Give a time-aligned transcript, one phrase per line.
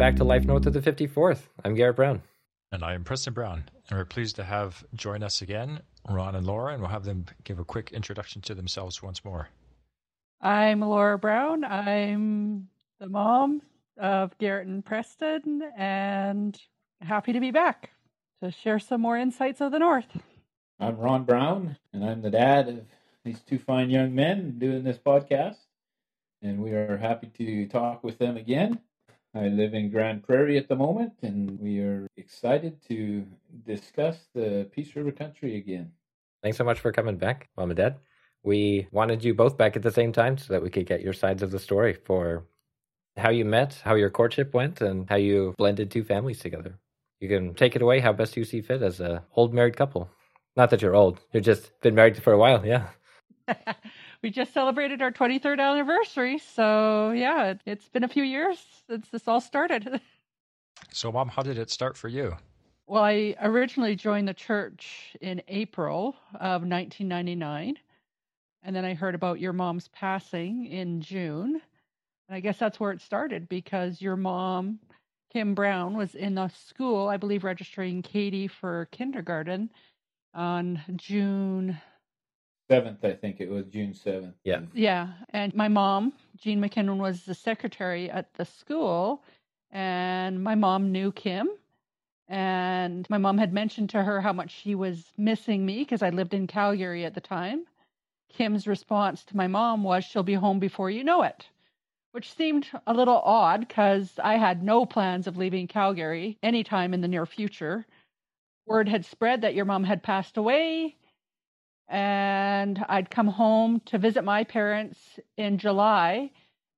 [0.00, 1.40] back to Life North of the 54th.
[1.62, 2.22] I'm Garrett Brown.
[2.72, 3.64] And I am Preston Brown.
[3.90, 7.26] And we're pleased to have join us again Ron and Laura, and we'll have them
[7.44, 9.50] give a quick introduction to themselves once more.
[10.40, 11.64] I'm Laura Brown.
[11.64, 12.66] I'm
[12.98, 13.60] the mom
[13.98, 16.58] of Garrett and Preston, and
[17.02, 17.90] happy to be back
[18.42, 20.08] to share some more insights of the North.
[20.80, 22.86] I'm Ron Brown, and I'm the dad of
[23.22, 25.58] these two fine young men doing this podcast.
[26.40, 28.80] And we are happy to talk with them again.
[29.34, 33.24] I live in Grande Prairie at the moment, and we are excited to
[33.64, 35.92] discuss the Peace River country again.
[36.42, 37.96] Thanks so much for coming back, Mom and Dad.
[38.42, 41.12] We wanted you both back at the same time so that we could get your
[41.12, 42.44] sides of the story for
[43.16, 46.80] how you met, how your courtship went, and how you blended two families together.
[47.20, 50.10] You can take it away how best you see fit as a old married couple.
[50.56, 52.88] Not that you're old, you've just been married for a while, yeah.
[54.22, 59.26] we just celebrated our 23rd anniversary, so yeah, it's been a few years since this
[59.26, 60.00] all started.
[60.92, 62.36] so, Mom, how did it start for you?
[62.86, 67.76] Well, I originally joined the church in April of 1999.
[68.62, 71.62] And then I heard about your mom's passing in June.
[72.28, 74.80] And I guess that's where it started because your mom,
[75.32, 79.70] Kim Brown, was in the school, I believe, registering Katie for kindergarten
[80.34, 81.78] on June
[82.70, 84.34] 7th, I think it was June 7th.
[84.44, 84.60] Yeah.
[84.72, 85.08] Yeah.
[85.30, 89.24] And my mom, Jean McKinnon, was the secretary at the school.
[89.72, 91.48] And my mom knew Kim
[92.30, 96.10] and my mom had mentioned to her how much she was missing me because I
[96.10, 97.64] lived in Calgary at the time.
[98.28, 101.48] Kim's response to my mom was, She'll be home before you know it,
[102.12, 107.00] which seemed a little odd because I had no plans of leaving Calgary anytime in
[107.00, 107.84] the near future.
[108.64, 110.94] Word had spread that your mom had passed away,
[111.90, 114.98] and I'd come home to visit my parents
[115.36, 116.30] in July.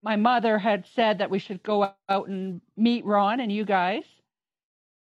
[0.03, 4.05] My mother had said that we should go out and meet Ron and you guys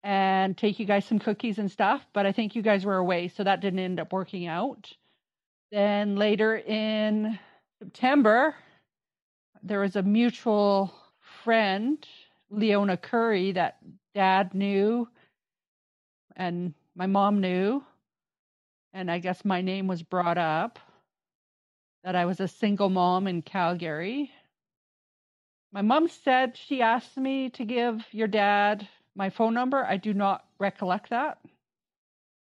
[0.02, 3.28] and take you guys some cookies and stuff, but I think you guys were away,
[3.28, 4.92] so that didn't end up working out.
[5.70, 7.38] Then later in
[7.80, 8.56] September,
[9.62, 10.92] there was a mutual
[11.44, 12.04] friend,
[12.50, 13.78] Leona Curry, that
[14.14, 15.08] dad knew
[16.36, 17.84] and my mom knew.
[18.92, 20.78] And I guess my name was brought up
[22.04, 24.30] that I was a single mom in Calgary.
[25.72, 29.84] My mom said she asked me to give your dad my phone number.
[29.84, 31.38] I do not recollect that.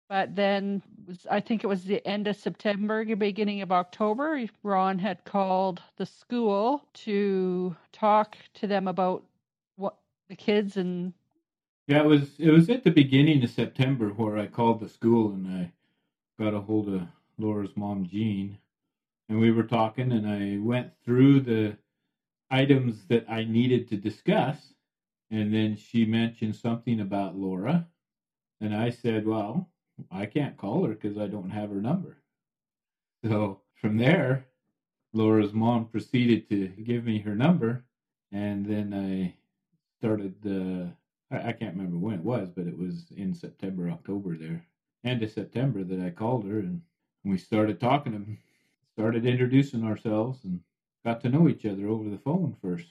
[0.09, 0.81] But then
[1.29, 6.05] I think it was the end of September, beginning of October, Ron had called the
[6.05, 9.23] school to talk to them about
[9.75, 9.97] what
[10.29, 11.13] the kids and
[11.87, 15.31] yeah, it was it was at the beginning of September where I called the school
[15.31, 15.71] and I
[16.39, 17.03] got a hold of
[17.37, 18.59] Laura's mom Jean
[19.29, 21.77] and we were talking and I went through the
[22.51, 24.73] items that I needed to discuss
[25.31, 27.87] and then she mentioned something about Laura.
[28.61, 29.69] And I said, Well,
[30.11, 32.17] I can't call her because I don't have her number.
[33.25, 34.45] So from there,
[35.13, 37.85] Laura's mom proceeded to give me her number.
[38.31, 39.35] And then I
[39.99, 40.93] started the,
[41.31, 44.66] I, can't remember when it was, but it was in September, October there,
[45.03, 46.59] end of September that I called her.
[46.59, 46.81] And
[47.23, 48.37] we started talking and
[48.93, 50.61] started introducing ourselves and
[51.05, 52.87] got to know each other over the phone first.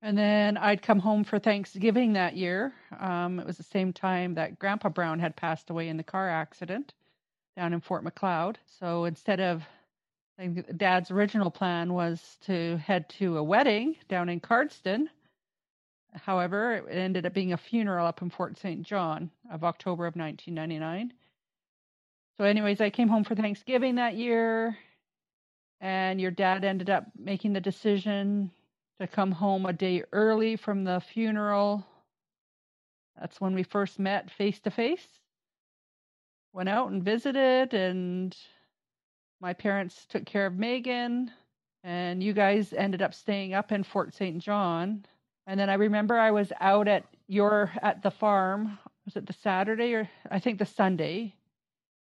[0.00, 2.72] And then I'd come home for Thanksgiving that year.
[3.00, 6.28] Um, it was the same time that Grandpa Brown had passed away in the car
[6.28, 6.94] accident
[7.56, 8.58] down in Fort Macleod.
[8.78, 9.64] So instead of
[10.76, 15.08] Dad's original plan was to head to a wedding down in Cardston.
[16.24, 18.82] However, it ended up being a funeral up in Fort St.
[18.82, 21.12] John of October of 1999.
[22.36, 24.78] So, anyways, I came home for Thanksgiving that year,
[25.80, 28.50] and your dad ended up making the decision
[29.00, 31.84] to come home a day early from the funeral.
[33.18, 35.06] That's when we first met face to face.
[36.52, 38.36] Went out and visited, and
[39.40, 41.30] my parents took care of Megan,
[41.84, 44.38] and you guys ended up staying up in Fort St.
[44.38, 45.04] John.
[45.48, 48.78] And then I remember I was out at your at the farm.
[49.04, 51.34] Was it the Saturday or I think the Sunday?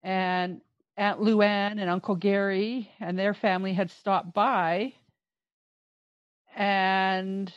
[0.03, 0.61] And
[0.97, 4.93] Aunt Luann and Uncle Gary and their family had stopped by
[6.55, 7.53] and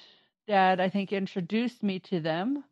[0.47, 2.63] dad i think introduced me to them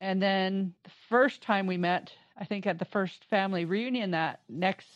[0.00, 4.40] and then the first time we met i think at the first family reunion that
[4.48, 4.88] next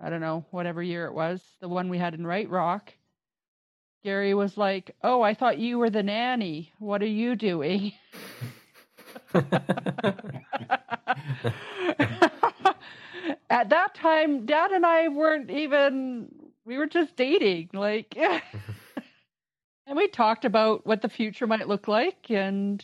[0.00, 2.92] i don't know whatever year it was the one we had in right rock
[4.04, 7.92] gary was like oh i thought you were the nanny what are you doing
[13.50, 16.28] at that time dad and i weren't even
[16.64, 18.16] we were just dating like
[19.86, 22.82] And we talked about what the future might look like, and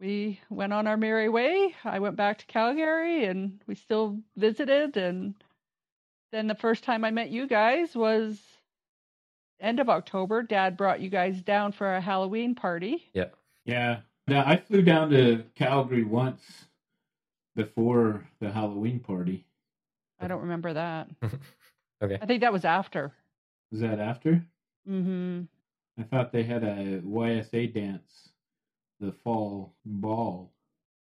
[0.00, 1.74] we went on our merry way.
[1.84, 4.96] I went back to Calgary, and we still visited.
[4.96, 5.34] And
[6.32, 8.38] then the first time I met you guys was
[9.60, 10.42] end of October.
[10.42, 13.04] Dad brought you guys down for a Halloween party.
[13.12, 13.26] Yeah.
[13.64, 14.00] Yeah.
[14.26, 16.42] Now I flew down to Calgary once
[17.56, 19.46] before the Halloween party.
[20.20, 21.08] I don't remember that.
[22.02, 22.18] Okay.
[22.20, 23.12] I think that was after.
[23.72, 24.40] Was that after?
[24.88, 25.42] Mm-hmm.
[25.98, 28.28] I thought they had a YSA dance,
[29.00, 30.52] the fall ball.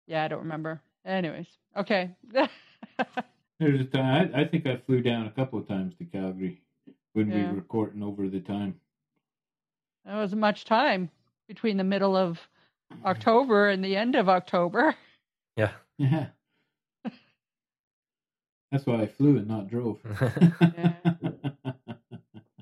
[0.07, 0.81] Yeah, I don't remember.
[1.05, 2.13] Anyways, okay.
[3.61, 6.63] There's a time I, I think I flew down a couple of times to Calgary
[7.17, 7.51] when Yeah.
[7.51, 8.79] we were courting over the time.
[10.05, 11.11] There wasn't much time
[11.49, 12.39] between the middle of
[13.05, 14.95] October and the end of October.
[15.57, 15.73] Yeah.
[15.99, 16.27] Yeah.
[18.71, 19.99] That's why I flew and not drove.
[20.61, 20.93] Yeah.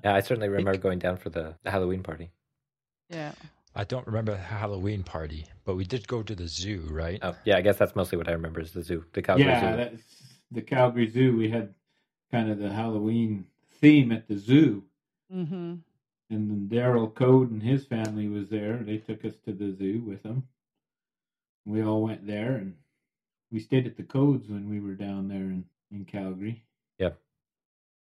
[0.03, 2.29] Yeah, I certainly remember going down for the, the Halloween party.
[3.09, 3.31] Yeah.
[3.75, 7.17] I don't remember the Halloween party, but we did go to the zoo, right?
[7.23, 9.59] Oh, yeah, I guess that's mostly what I remember is the zoo, the Calgary yeah,
[9.71, 9.77] Zoo.
[9.77, 10.03] that's
[10.51, 11.35] the Calgary Zoo.
[11.35, 11.73] We had
[12.31, 13.47] kind of the Halloween
[13.79, 14.83] theme at the zoo,
[15.33, 15.75] Mm-hmm.
[16.29, 18.77] and then Daryl Code and his family was there.
[18.77, 20.47] They took us to the zoo with them.
[21.65, 22.75] We all went there, and
[23.51, 26.63] we stayed at the Codes when we were down there in, in Calgary.
[26.99, 27.19] Yep.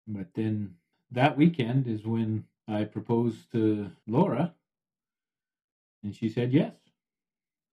[0.09, 0.75] But then
[1.13, 4.55] that weekend is when I proposed to Laura,
[6.03, 6.75] and she said yes.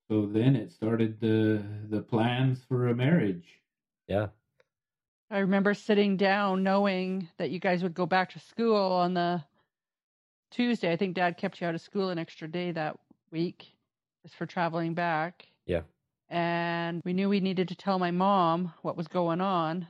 [0.07, 3.59] So then it started the the plans for a marriage.
[4.07, 4.27] Yeah.
[5.31, 9.41] I remember sitting down knowing that you guys would go back to school on the
[10.51, 10.91] Tuesday.
[10.91, 12.99] I think Dad kept you out of school an extra day that
[13.31, 13.65] week
[14.23, 15.47] just for traveling back.
[15.65, 15.83] Yeah.
[16.27, 19.87] And we knew we needed to tell my mom what was going on.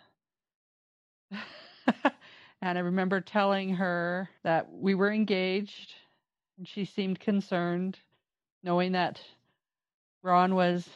[1.31, 5.95] and I remember telling her that we were engaged,
[6.59, 7.97] and she seemed concerned,
[8.61, 9.19] knowing that
[10.21, 10.87] Ron was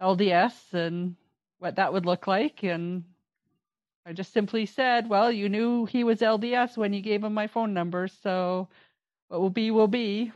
[0.00, 1.16] LDS and
[1.58, 2.62] what that would look like.
[2.62, 3.02] And
[4.04, 7.46] I just simply said, Well, you knew he was LDS when you gave him my
[7.46, 8.68] phone number, so
[9.28, 10.32] what will be, will be.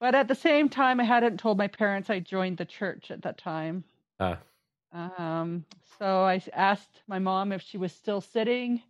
[0.00, 3.22] But at the same time, I hadn't told my parents I joined the church at
[3.22, 3.84] that time.
[4.18, 4.38] Ah,
[4.92, 5.64] Um,
[5.98, 8.82] so I asked my mom if she was still sitting,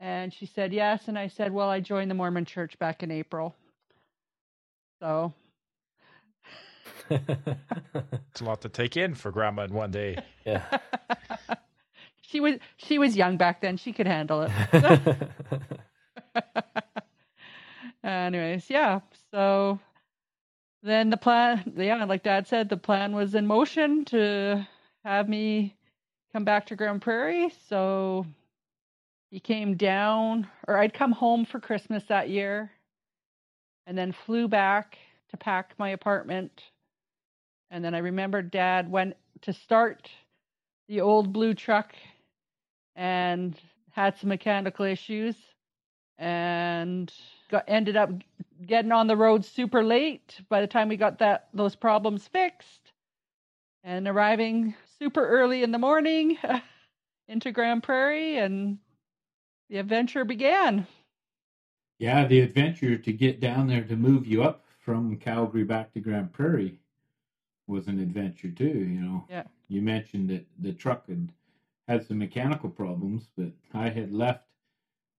[0.00, 1.06] and she said yes.
[1.08, 3.54] And I said, Well, I joined the Mormon church back in April.
[5.00, 5.32] So,
[7.10, 10.18] It's a lot to take in for Grandma in one day.
[10.44, 10.64] yeah.
[12.30, 14.50] she was she was young back then; she could handle it.
[18.04, 19.00] Anyways, yeah.
[19.32, 19.78] So
[20.82, 24.66] then the plan, yeah, like Dad said, the plan was in motion to
[25.04, 25.76] have me
[26.32, 27.52] come back to Grande Prairie.
[27.68, 28.26] So
[29.30, 32.70] he came down, or I'd come home for Christmas that year,
[33.86, 34.96] and then flew back
[35.30, 36.62] to pack my apartment.
[37.70, 40.10] And then I remember Dad went to start
[40.88, 41.94] the old blue truck
[42.96, 43.58] and
[43.92, 45.36] had some mechanical issues
[46.18, 47.12] and
[47.50, 48.10] got ended up
[48.66, 52.92] getting on the road super late by the time we got that those problems fixed
[53.82, 56.36] and arriving super early in the morning
[57.28, 58.78] into Grande Prairie and
[59.70, 60.86] the adventure began.
[61.98, 66.00] Yeah, the adventure to get down there to move you up from Calgary back to
[66.00, 66.80] Grande Prairie
[67.66, 68.64] was an adventure too.
[68.64, 69.24] You know.
[69.30, 69.44] Yeah.
[69.68, 71.30] You mentioned that the truck had
[71.90, 74.46] had some mechanical problems, but I had left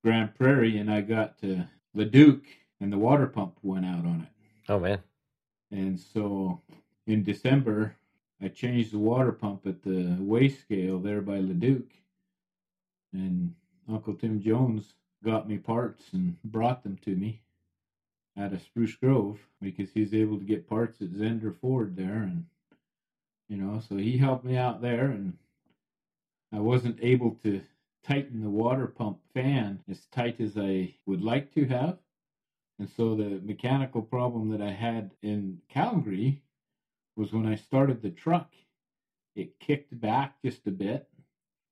[0.06, 2.44] Grande Prairie and I got to Leduc
[2.80, 4.72] and the water pump went out on it.
[4.72, 5.00] oh man.
[5.70, 6.62] And so
[7.06, 7.98] in December,
[8.42, 11.84] I changed the water pump at the weigh scale there by Leduc.
[13.12, 13.54] And
[13.90, 14.94] Uncle Tim Jones
[15.26, 17.42] got me parts and brought them to me
[18.38, 22.24] out of Spruce Grove because he's able to get parts at Zender Ford there.
[22.24, 22.46] And,
[23.50, 25.08] you know, so he helped me out there.
[25.08, 25.38] And
[26.52, 27.62] I wasn't able to
[28.04, 32.00] tighten the water pump fan as tight as I would like to have.
[32.80, 36.42] And so the mechanical problem that I had in Calgary
[37.16, 38.54] was when I started the truck,
[39.36, 41.08] it kicked back just a bit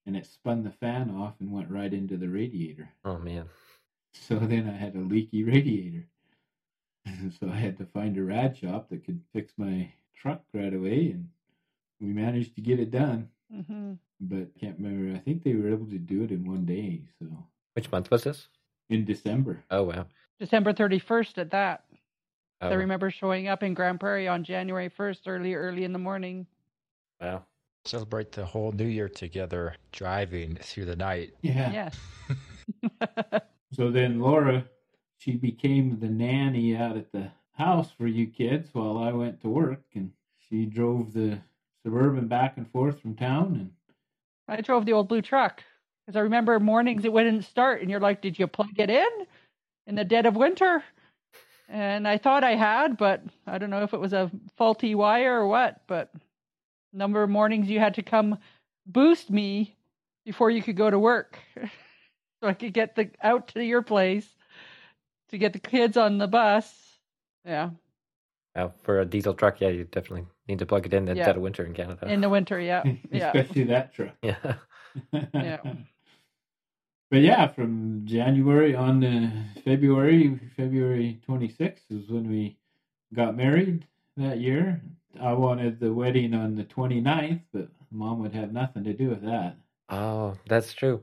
[0.06, 2.90] and it spun the fan off and went right into the radiator.
[3.04, 3.48] Oh man.
[4.14, 6.08] So then I had a leaky radiator.
[7.06, 10.74] And so I had to find a rad shop that could fix my truck right
[10.74, 11.30] away and
[12.00, 13.30] we managed to get it done.
[13.52, 15.16] hmm But can't remember.
[15.16, 17.04] I think they were able to do it in one day.
[17.20, 17.28] So
[17.74, 18.48] Which month was this?
[18.90, 19.64] in December.
[19.70, 20.06] Oh wow.
[20.40, 21.84] December 31st at that.
[22.62, 26.00] Oh, I remember showing up in Grande Prairie on January 1st, early, early in the
[26.00, 26.46] morning.
[27.22, 27.44] Wow.
[27.86, 31.34] Celebrate the whole New Year together, driving through the night.
[31.42, 31.72] Yeah.
[31.72, 33.42] Yes.
[33.74, 34.66] So then Laura,
[35.20, 39.50] she became the nanny out at the house for you kids while I went to
[39.50, 41.40] work, and she drove the
[41.84, 43.56] suburban back and forth from town.
[43.56, 43.72] And
[44.50, 45.64] I drove the old blue truck
[46.06, 49.28] because I remember mornings it wouldn't start, and you're like, "Did you plug it in
[49.88, 50.84] in the dead of winter?"
[51.68, 55.42] And I thought I had, but I don't know if it was a faulty wire
[55.42, 55.82] or what.
[55.86, 56.12] But
[56.92, 58.40] number of mornings you had to come
[58.88, 59.76] boost me
[60.26, 61.38] before you could go to work,
[62.42, 64.28] so I could get the out to your place
[65.30, 66.76] to get the kids on the bus.
[67.46, 67.70] Yeah.
[68.56, 71.30] Well, for a diesel truck, yeah, you definitely need to plug it in instead Yeah.
[71.36, 72.12] of winter in Canada.
[72.12, 72.84] In the winter, yeah.
[73.12, 73.32] Yeah.
[73.34, 74.16] especially that truck.
[74.22, 74.56] yeah.
[75.34, 75.60] Yeah.
[77.12, 79.32] But yeah, from January on to
[79.64, 82.58] February, February 26th is when we
[83.14, 83.88] got married
[84.18, 84.82] that year.
[85.20, 89.24] I wanted the wedding on the 29th, but mom would have nothing to do with
[89.24, 89.58] that.
[89.90, 91.02] Oh, that's true.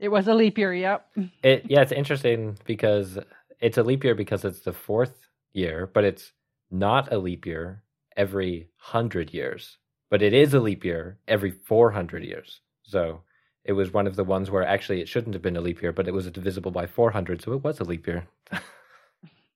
[0.00, 1.06] It was a leap year, yep.
[1.44, 3.18] It yeah, it's interesting because
[3.60, 6.32] it's a leap year because it's the fourth year, but it's
[6.70, 7.82] not a leap year
[8.16, 9.78] every hundred years.
[10.10, 12.60] But it is a leap year every four hundred years.
[12.82, 13.22] So
[13.64, 15.92] it was one of the ones where actually it shouldn't have been a leap year,
[15.92, 18.26] but it was divisible by four hundred, so it was a leap year.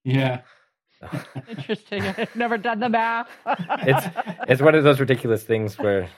[0.04, 0.40] Yeah.
[1.48, 2.02] Interesting.
[2.02, 3.28] I've never done the math.
[3.46, 4.06] It's
[4.48, 6.08] it's one of those ridiculous things where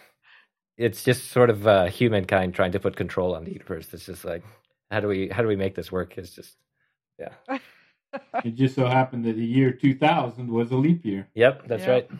[0.77, 3.93] it's just sort of uh, humankind trying to put control on the universe.
[3.93, 4.43] It's just like
[4.91, 6.19] how do we how do we make this work?
[6.19, 6.57] It's just
[7.19, 7.35] yeah.
[8.45, 11.29] It just so happened that the year 2000 was a leap year.
[11.35, 11.91] Yep, that's Yeah.
[11.91, 12.11] right.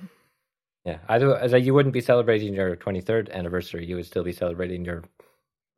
[0.85, 1.35] Yeah, I do.
[1.35, 5.05] As you wouldn't be celebrating your 23rd anniversary, you would still be celebrating your,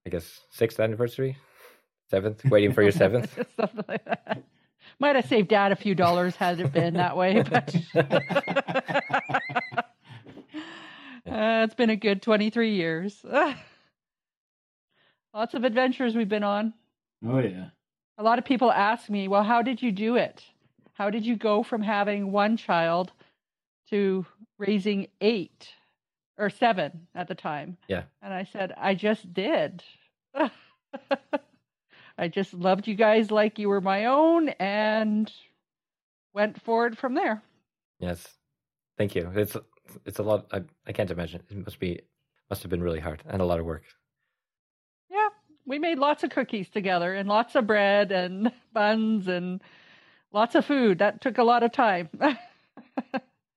[0.06, 1.36] I guess, sixth anniversary,
[2.10, 3.34] seventh, waiting for your seventh.
[3.56, 4.42] Something like that.
[4.98, 9.40] Might have saved dad a few dollars had it been that way, but uh,
[11.26, 13.24] it's been a good 23 years.
[15.34, 16.72] Lots of adventures we've been on.
[17.26, 17.68] Oh, yeah.
[18.18, 20.42] A lot of people ask me, well, how did you do it?
[20.92, 23.12] How did you go from having one child
[23.90, 24.24] to
[24.58, 25.68] raising eight
[26.38, 27.76] or seven at the time?
[27.88, 28.04] Yeah.
[28.22, 29.82] And I said, I just did.
[32.16, 35.30] I just loved you guys like you were my own and
[36.32, 37.42] went forward from there.
[37.98, 38.28] Yes,
[38.96, 39.30] thank you.
[39.34, 39.56] It's
[40.04, 40.46] it's a lot.
[40.52, 41.42] I I can't imagine.
[41.50, 42.00] It must be
[42.50, 43.82] must have been really hard and a lot of work.
[45.64, 49.60] Yeah, we made lots of cookies together and lots of bread and buns and
[50.32, 50.98] lots of food.
[50.98, 52.08] That took a lot of time.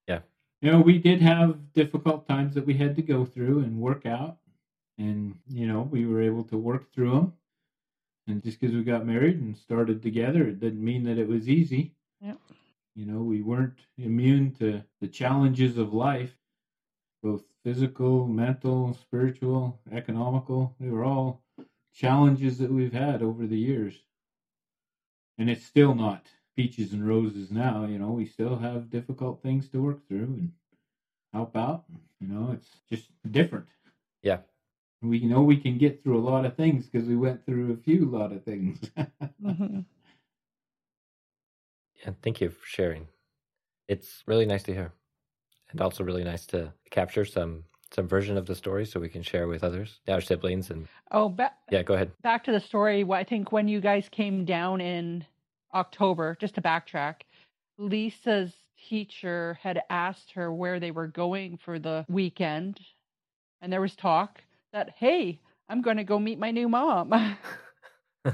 [0.07, 0.19] Yeah.
[0.61, 4.05] You know, we did have difficult times that we had to go through and work
[4.05, 4.37] out.
[4.97, 7.33] And, you know, we were able to work through them.
[8.27, 11.47] And just because we got married and started together, it didn't mean that it was
[11.47, 11.93] easy.
[12.21, 12.37] Yep.
[12.95, 16.35] You know, we weren't immune to the challenges of life,
[17.21, 20.75] both physical, mental, spiritual, economical.
[20.79, 21.43] They were all
[21.94, 23.96] challenges that we've had over the years.
[25.38, 27.86] And it's still not peaches and roses now.
[27.86, 30.51] You know, we still have difficult things to work through and
[31.34, 31.86] help out.
[32.20, 33.67] You know, it's just different.
[34.24, 34.39] Yeah.
[35.01, 37.77] We know we can get through a lot of things because we went through a
[37.77, 38.79] few lot of things.
[39.44, 39.86] Mhm.
[42.03, 43.08] Yeah, thank you for sharing.
[43.88, 44.94] It's really nice to hear,
[45.72, 47.63] and also really nice to capture some
[47.94, 51.29] some version of the story so we can share with others, our siblings, and Oh,
[51.29, 52.12] ba- yeah, go ahead.
[52.22, 53.06] back to the story.
[53.10, 55.25] I think when you guys came down in
[55.74, 57.22] October, just to backtrack,
[57.77, 58.53] Lisa's
[58.89, 62.79] teacher had asked her where they were going for the weekend.
[63.62, 64.41] And there was talk
[64.72, 65.39] that, hey,
[65.70, 67.13] I'm going to go meet my new mom.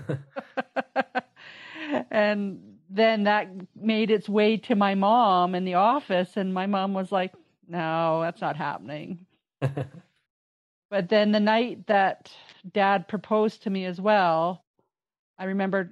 [2.11, 6.35] and then that made its way to my mom in the office.
[6.37, 7.33] And my mom was like,
[7.67, 9.25] no, that's not happening.
[10.93, 12.31] But then the night that
[12.71, 14.63] dad proposed to me as well,
[15.39, 15.89] I remember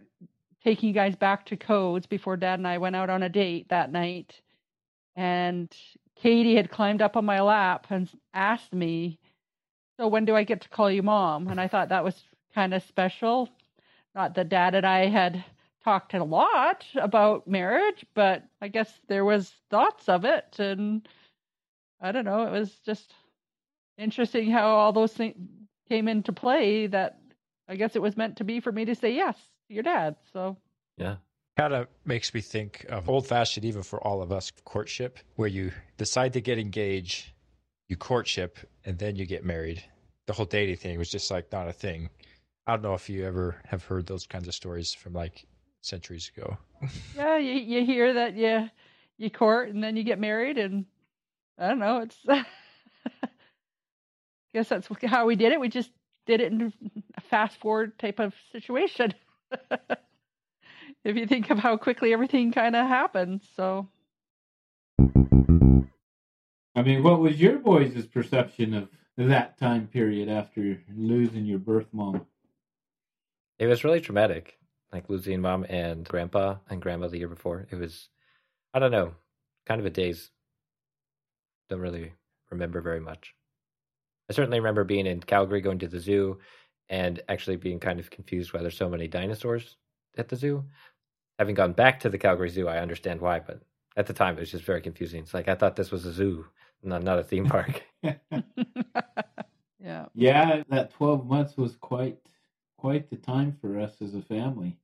[0.64, 3.70] taking you guys back to codes before dad and I went out on a date
[3.70, 4.40] that night.
[5.16, 5.76] And
[6.18, 9.18] Katie had climbed up on my lap and asked me,
[9.98, 11.48] So when do I get to call you mom?
[11.48, 12.24] And I thought that was
[12.54, 13.50] kind of special.
[14.14, 15.44] Not that dad and I had
[15.84, 20.60] talked a lot about marriage, but I guess there was thoughts of it.
[20.60, 21.08] And
[22.00, 23.16] I don't know, it was just
[24.02, 25.36] interesting how all those things
[25.90, 27.20] came into play that
[27.68, 30.16] I guess it was meant to be for me to say yes to your dad.
[30.34, 30.58] So
[30.98, 31.18] yeah,
[31.58, 35.50] Kind of makes me think of old fashioned, even for all of us, courtship, where
[35.50, 37.34] you decide to get engaged,
[37.90, 39.84] you courtship, and then you get married.
[40.28, 42.10] The whole dating thing was just like not a thing.
[42.66, 45.46] I don't know if you ever have heard those kinds of stories from like
[45.82, 46.58] centuries ago.
[47.16, 48.70] yeah, you you hear that you
[49.18, 50.86] you court and then you get married and
[51.60, 52.18] I don't know, it's
[54.54, 55.60] guess that's how we did it.
[55.60, 55.92] We just
[56.26, 56.74] did it in
[57.18, 59.14] a fast forward type of situation.
[61.04, 63.42] if you think of how quickly everything kind of happened.
[63.56, 63.88] So
[66.76, 71.88] I mean, what was your boys' perception of that time period after losing your birth
[71.92, 72.26] mom?
[73.60, 74.58] It was really traumatic,
[74.92, 77.68] like losing mom and grandpa and grandma the year before.
[77.70, 78.10] It was,
[78.74, 79.14] I don't know,
[79.66, 80.32] kind of a daze.
[81.70, 82.14] Don't really
[82.50, 83.36] remember very much.
[84.32, 86.40] I certainly remember being in Calgary going to the zoo
[86.88, 89.76] and actually being kind of confused why there's so many dinosaurs
[90.18, 90.64] at the zoo.
[91.38, 93.60] Having gone back to the Calgary Zoo, I understand why, but
[93.98, 95.24] at the time it was just very confusing.
[95.24, 96.46] It's like I thought this was a zoo,
[96.82, 97.84] not not a theme park.
[98.02, 98.16] yeah.
[100.16, 102.18] Yeah, that 12 months was quite
[102.78, 104.78] quite the time for us as a family.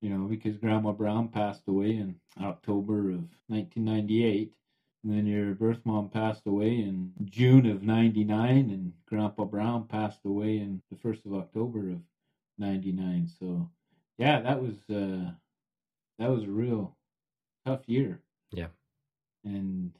[0.00, 4.54] You know, because Grandma Brown passed away in October of 1998.
[5.04, 10.24] And then your birth mom passed away in June of 99, and Grandpa Brown passed
[10.24, 12.00] away in the 1st of October of
[12.56, 13.28] 99.
[13.38, 13.70] So,
[14.16, 15.30] yeah, that was uh,
[16.18, 16.96] that was a real
[17.66, 18.22] tough year.
[18.50, 18.68] Yeah.
[19.44, 19.92] And,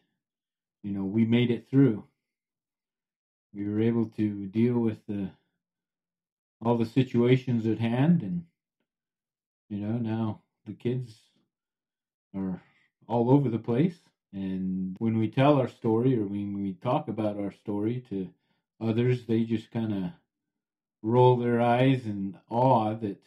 [0.82, 2.04] you know, we made it through.
[3.52, 5.30] We were able to deal with the
[6.64, 8.44] all the situations at hand and
[9.68, 11.20] you know now the kids
[12.34, 12.62] are
[13.06, 14.00] all over the place
[14.34, 18.28] and when we tell our story or when we talk about our story to
[18.80, 20.10] others they just kind of
[21.02, 23.22] roll their eyes in awe that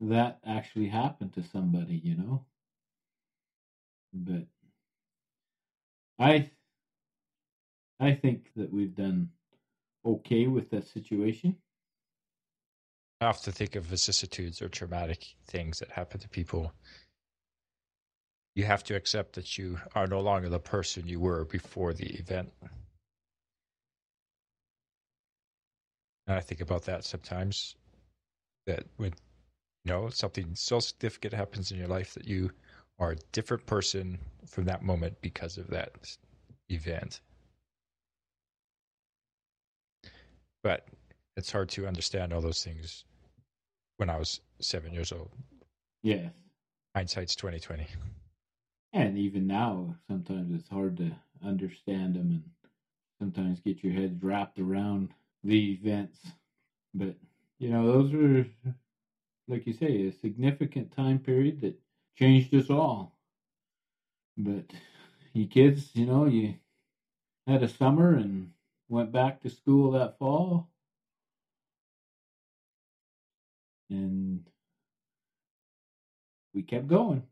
[0.00, 2.44] that actually happened to somebody you know
[4.12, 4.46] but
[6.18, 6.50] i
[8.00, 9.30] i think that we've done
[10.04, 11.56] okay with that situation
[13.20, 16.70] I have to think of vicissitudes or traumatic things that happen to people.
[18.56, 22.06] You have to accept that you are no longer the person you were before the
[22.16, 22.50] event.
[26.26, 27.76] And I think about that sometimes.
[28.66, 29.12] That when
[29.84, 32.50] you know something so significant happens in your life that you
[32.98, 35.92] are a different person from that moment because of that
[36.70, 37.20] event.
[40.62, 40.88] But
[41.36, 43.04] it's hard to understand all those things
[43.98, 45.30] when I was seven years old.
[46.02, 46.32] yes
[46.96, 47.86] Hindsight's twenty twenty.
[48.96, 52.50] And even now, sometimes it's hard to understand them and
[53.20, 56.32] sometimes get your head wrapped around the events.
[56.94, 57.16] But,
[57.58, 58.46] you know, those were,
[59.48, 61.78] like you say, a significant time period that
[62.16, 63.12] changed us all.
[64.36, 64.72] But
[65.34, 66.54] you kids, you know, you
[67.46, 68.50] had a summer and
[68.88, 70.68] went back to school that fall.
[73.90, 74.42] And
[76.54, 77.22] we kept going.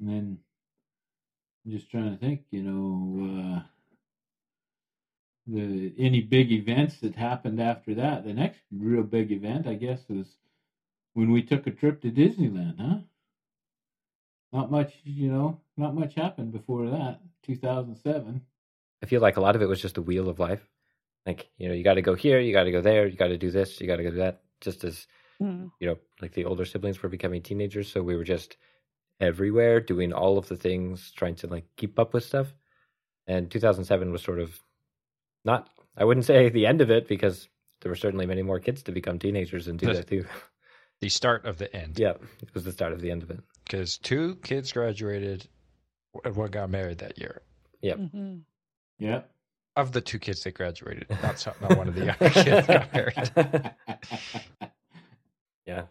[0.00, 0.06] Yeah.
[0.06, 0.38] And then
[1.64, 3.62] I'm just trying to think, you know, uh,
[5.46, 8.24] the any big events that happened after that.
[8.24, 10.26] The next real big event, I guess, was
[11.14, 12.98] when we took a trip to Disneyland, huh?
[14.52, 17.20] Not much, you know, not much happened before that.
[17.44, 18.40] 2007.
[19.02, 20.66] I feel like a lot of it was just the wheel of life.
[21.26, 23.28] Like, you know, you got to go here, you got to go there, you got
[23.28, 24.42] to do this, you got to go do that.
[24.60, 25.06] Just as,
[25.42, 25.72] Mm.
[25.80, 27.90] you know, like the older siblings were becoming teenagers.
[27.90, 28.56] So we were just
[29.20, 32.54] everywhere doing all of the things, trying to like keep up with stuff.
[33.26, 34.58] And 2007 was sort of
[35.44, 37.48] not, I wouldn't say the end of it because
[37.80, 39.96] there were certainly many more kids to become teenagers and do Yes.
[39.98, 40.24] that too.
[41.00, 41.98] The start of the end.
[41.98, 43.40] yeah, it was the start of the end of it.
[43.64, 45.46] Because two kids graduated
[46.24, 47.42] and one got married that year.
[47.82, 48.42] Mhm.
[48.98, 49.22] Yeah.
[49.76, 52.92] Of the two kids that graduated, not, some, not one of the younger kids got
[52.94, 53.74] married.
[55.66, 55.82] yeah.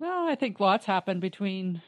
[0.00, 1.80] Well, I think lots happened between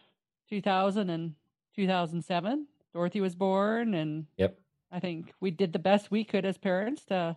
[0.51, 1.35] 2000 and
[1.77, 2.67] 2007.
[2.93, 4.59] Dorothy was born, and Yep.
[4.93, 7.37] I think we did the best we could as parents to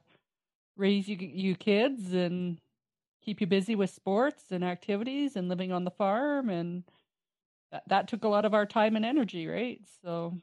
[0.75, 2.59] raise you, you kids and
[3.21, 6.49] keep you busy with sports and activities and living on the farm.
[6.49, 6.83] And
[7.71, 9.79] that, that took a lot of our time and energy, right?
[10.01, 10.41] So,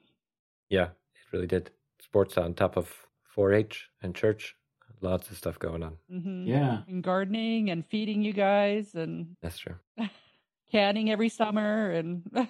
[0.68, 1.72] Yeah, it really did.
[2.00, 4.54] Sports on top of 4 H and church.
[5.02, 5.96] Lots of stuff going on.
[6.12, 6.46] mhm.
[6.46, 6.82] yeah.
[6.86, 9.74] and gardening and feeding you guys and That's true.
[10.70, 11.90] canning every summer.
[11.90, 12.22] And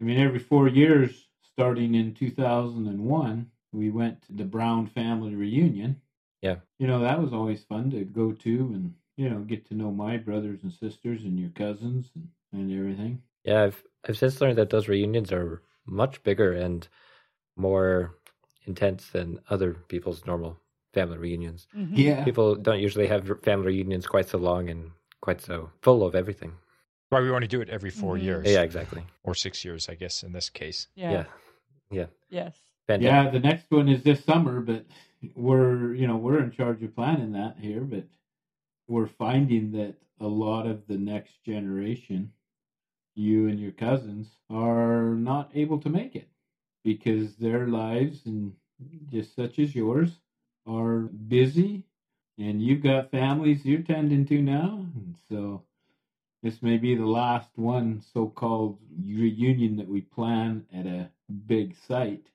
[0.00, 6.00] I mean, every four years, starting in 2001, we went to the Brown family reunion.
[6.42, 6.56] Yeah.
[6.78, 9.90] You know, that was always fun to go to and, you know, get to know
[9.90, 13.22] my brothers and sisters and your cousins and, and everything.
[13.44, 16.86] Yeah, I've I've since learned that those reunions are much bigger and
[17.56, 18.14] more
[18.64, 20.58] intense than other people's normal
[20.94, 21.66] family reunions.
[21.76, 21.90] Mhm.
[21.92, 22.24] Yeah.
[22.24, 26.52] People don't usually have family reunions quite so long and quite so full of everything.
[27.10, 28.22] Why we only do it every 4 Mhm.
[28.22, 28.46] years.
[28.48, 29.02] Yeah, exactly.
[29.24, 30.88] Or six years, I guess, in this case.
[30.94, 31.10] yeah.
[31.10, 31.24] Yeah.
[31.90, 32.06] Yeah.
[32.30, 32.56] Yes.
[32.86, 33.12] Pandemic.
[33.12, 34.86] Yeah, the next one is this summer, but
[35.34, 38.04] we're, you know, we're in charge of planning that here, but
[38.86, 42.32] we're finding that a lot of the next generation,
[43.16, 46.28] you and your cousins, are not able to make it
[46.84, 48.54] because their lives and
[49.10, 50.20] just such as yours
[50.66, 51.82] are busy
[52.38, 55.62] and you've got families you're tending to now and so
[56.42, 61.10] this may be the last one so-called reunion that we plan at a
[61.46, 62.26] big site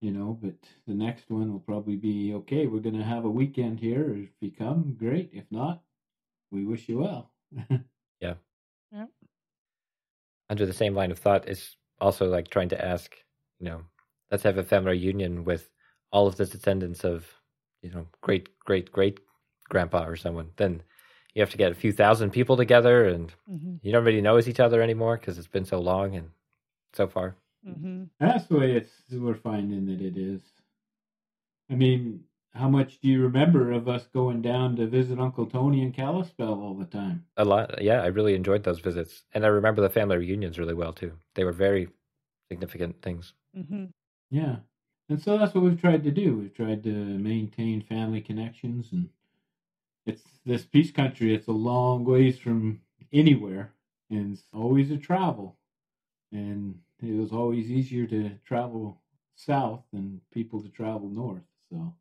[0.00, 0.54] you know but
[0.86, 4.14] the next one will probably be okay we're going to have a weekend here.
[4.16, 5.30] If you come great.
[5.32, 5.82] If not
[6.50, 7.30] we wish you well.
[8.20, 8.34] Yeah.
[8.90, 9.04] Yeah.
[10.50, 13.14] Under the same line of thought is also like trying to ask
[13.60, 13.82] you know
[14.32, 15.70] let's have a family reunion with
[16.10, 17.32] all of the descendants of
[17.80, 19.20] you know great great great
[19.68, 20.50] grandpa or someone.
[20.56, 20.82] Then
[21.38, 23.76] you have to get a few thousand people together and mm-hmm.
[23.80, 26.30] you don't really know each other anymore because it's been so long and
[26.92, 27.36] so far.
[27.66, 28.04] Mm-hmm.
[28.20, 30.40] that's the way it's we're finding that it is.
[31.70, 32.24] I mean
[32.54, 36.54] how much do you remember of us going down to visit uncle tony in kalispell
[36.54, 37.24] all the time?
[37.36, 39.22] A lot yeah i really enjoyed those visits.
[39.32, 41.12] And i remember the family reunions really well too.
[41.36, 41.88] They were very
[42.50, 43.32] significant things.
[43.56, 43.84] Mm-hmm.
[44.30, 44.56] yeah.
[45.08, 46.36] And so that's what we've tried to do.
[46.36, 49.08] We've tried to maintain family connections and
[50.08, 51.34] it's this peace country.
[51.34, 52.80] It's a long ways from
[53.12, 53.72] anywhere,
[54.10, 55.56] and it's always a travel.
[56.32, 59.00] And it was always easier to travel
[59.34, 61.42] south than people to travel north.
[61.70, 61.94] So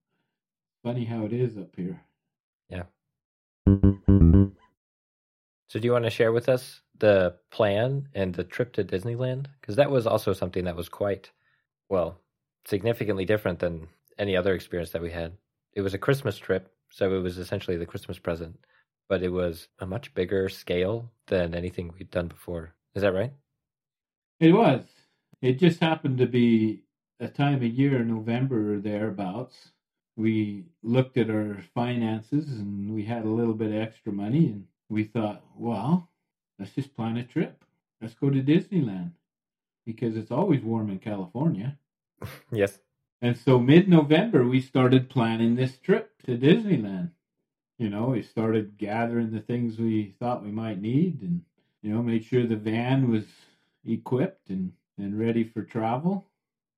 [0.83, 2.01] funny how it is up here.
[2.69, 2.83] Yeah.
[5.69, 9.47] So, do you want to share with us the plan and the trip to Disneyland?
[9.59, 11.31] Because that was also something that was quite,
[11.89, 12.21] well,
[12.65, 15.33] significantly different than any other experience that we had.
[15.73, 18.57] It was a Christmas trip, so it was essentially the Christmas present,
[19.09, 22.73] but it was a much bigger scale than anything we'd done before.
[22.95, 23.33] Is that right?
[24.39, 24.83] It was.
[25.41, 26.83] It just happened to be
[27.19, 29.71] a time of year, November or thereabouts.
[30.15, 34.65] We looked at our finances and we had a little bit of extra money, and
[34.89, 36.09] we thought, well,
[36.57, 37.63] let's just plan a trip.
[38.01, 39.11] Let's go to Disneyland
[39.85, 41.77] because it's always warm in California.
[42.51, 42.79] yes.
[43.21, 47.11] And so mid November, we started planning this trip to Disneyland.
[47.79, 51.41] You know, we started gathering the things we thought we might need and,
[51.81, 53.25] you know, made sure the van was
[53.85, 56.25] equipped and, and ready for travel.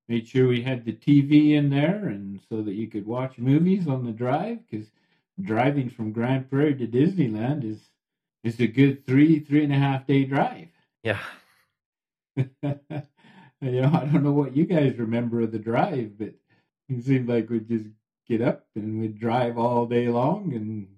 [0.08, 3.86] Made sure we had the TV in there and so that you could watch movies
[3.86, 4.88] on the drive because
[5.40, 7.78] driving from Grande Prairie to Disneyland is
[8.42, 10.68] is a good three, three and a half day drive.
[11.02, 11.20] Yeah.
[13.60, 16.34] you know, I don't know what you guys remember of the drive, but
[16.88, 17.86] it seemed like we'd just
[18.26, 20.88] get up and we'd drive all day long and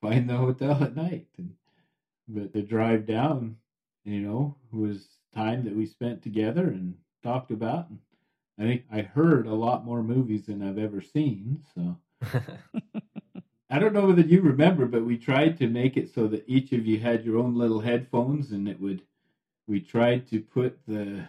[0.00, 1.26] find the hotel at night.
[1.38, 1.54] And,
[2.28, 3.56] but the drive down,
[4.04, 7.88] you know, was time that we spent together and talked about.
[7.88, 7.98] And
[8.58, 11.62] I think I heard a lot more movies than I've ever seen.
[11.74, 11.96] So
[13.70, 16.72] I don't know whether you remember, but we tried to make it so that each
[16.72, 19.02] of you had your own little headphones and it would,
[19.66, 21.24] we tried to put the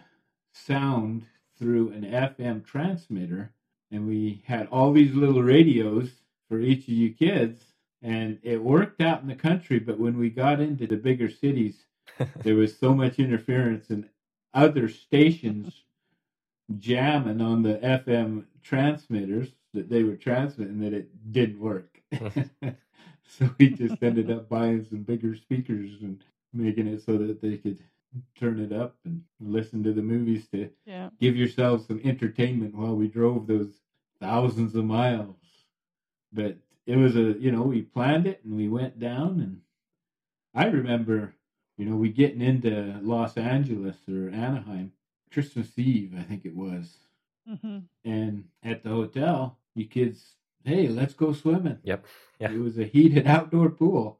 [0.66, 1.24] sound
[1.58, 3.52] through an FM transmitter,
[3.90, 6.10] and we had all these little radios
[6.48, 7.60] for each of you kids,
[8.02, 9.78] and it worked out in the country.
[9.78, 11.84] But when we got into the bigger cities,
[12.42, 14.08] there was so much interference and
[14.54, 15.82] other stations
[16.78, 22.00] jamming on the FM transmitters that they were transmitting that it didn't work.
[23.26, 27.56] so we just ended up buying some bigger speakers and making it so that they
[27.56, 27.78] could
[28.38, 31.10] turn it up and listen to the movies to yeah.
[31.20, 33.68] give yourselves some entertainment while we drove those
[34.20, 35.36] thousands of miles.
[36.32, 39.60] But it was a, you know, we planned it and we went down and
[40.54, 41.34] I remember,
[41.76, 44.92] you know, we getting into Los Angeles or Anaheim
[45.32, 46.96] Christmas Eve, I think it was.
[47.48, 47.78] Mm-hmm.
[48.04, 51.78] And at the hotel, you kids, hey, let's go swimming.
[51.82, 52.04] Yep.
[52.38, 52.50] Yeah.
[52.52, 54.18] It was a heated outdoor pool.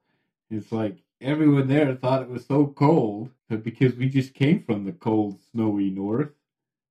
[0.51, 4.85] It's like everyone there thought it was so cold, but because we just came from
[4.85, 6.31] the cold, snowy north,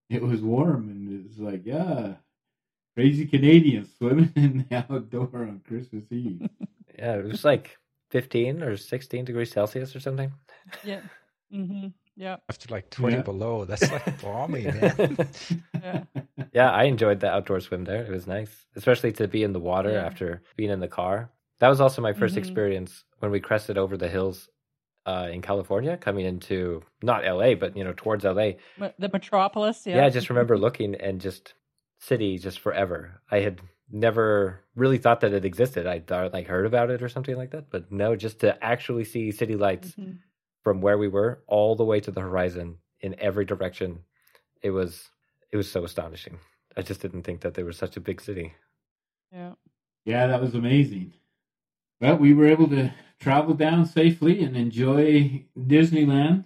[0.10, 2.13] it was warm, and it was like, yeah,
[2.96, 6.50] crazy Canadians swimming in the outdoor on Christmas Eve.
[6.98, 7.78] yeah, it was like
[8.12, 10.32] 15 or 16 degrees Celsius or something.
[10.84, 11.02] Yeah.
[11.54, 11.88] Mm-hmm.
[12.16, 12.38] Yeah.
[12.50, 13.22] After like 20 yeah.
[13.22, 15.30] below, that's like balmy, man.
[15.76, 16.04] yeah.
[16.52, 18.04] Yeah, I enjoyed the outdoor swim there.
[18.04, 20.06] It was nice, especially to be in the water yeah.
[20.06, 21.30] after being in the car.
[21.60, 22.38] That was also my 1st mm-hmm.
[22.38, 24.50] experience when we crested over the hills
[25.06, 29.88] uh, in California, coming into not LA, but you know towards LA, the metropolis.
[29.88, 30.06] Yeah, yeah.
[30.06, 31.54] I just remember looking and just
[32.00, 33.22] city just forever.
[33.32, 35.88] I had never really thought that it existed.
[35.88, 39.06] I thought like heard about it or something like that, but no, just to actually
[39.06, 40.13] see city lights mm-hmm.
[40.63, 44.00] from where we were all the way to the horizon in every direction,
[44.62, 45.10] it was
[45.52, 46.38] it was so astonishing.
[46.76, 48.54] I just didn't think that there was such a big city.
[49.32, 49.54] Yeah.
[50.06, 51.13] Yeah, that was amazing.
[52.00, 56.46] Well, we were able to travel down safely and enjoy Disneyland.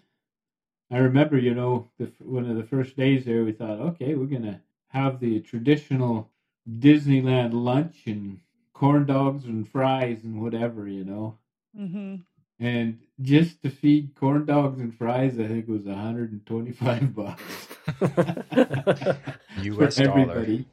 [0.89, 4.25] I remember, you know, the, one of the first days there, we thought, okay, we're
[4.25, 6.29] going to have the traditional
[6.69, 8.39] Disneyland lunch and
[8.73, 11.37] corn dogs and fries and whatever, you know.
[11.75, 12.15] hmm
[12.59, 17.67] And just to feed corn dogs and fries, I think was 125 bucks.
[19.57, 20.45] US dollar.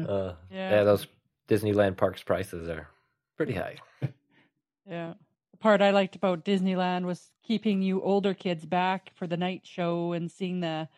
[0.00, 0.70] Uh, Yeah.
[0.70, 1.06] yeah, those
[1.46, 2.88] Disneyland parks prices are
[3.40, 3.76] pretty high.
[4.88, 5.12] Yeah.
[5.52, 9.60] The part I liked about Disneyland was keeping you older kids back for the night
[9.62, 10.88] show and seeing the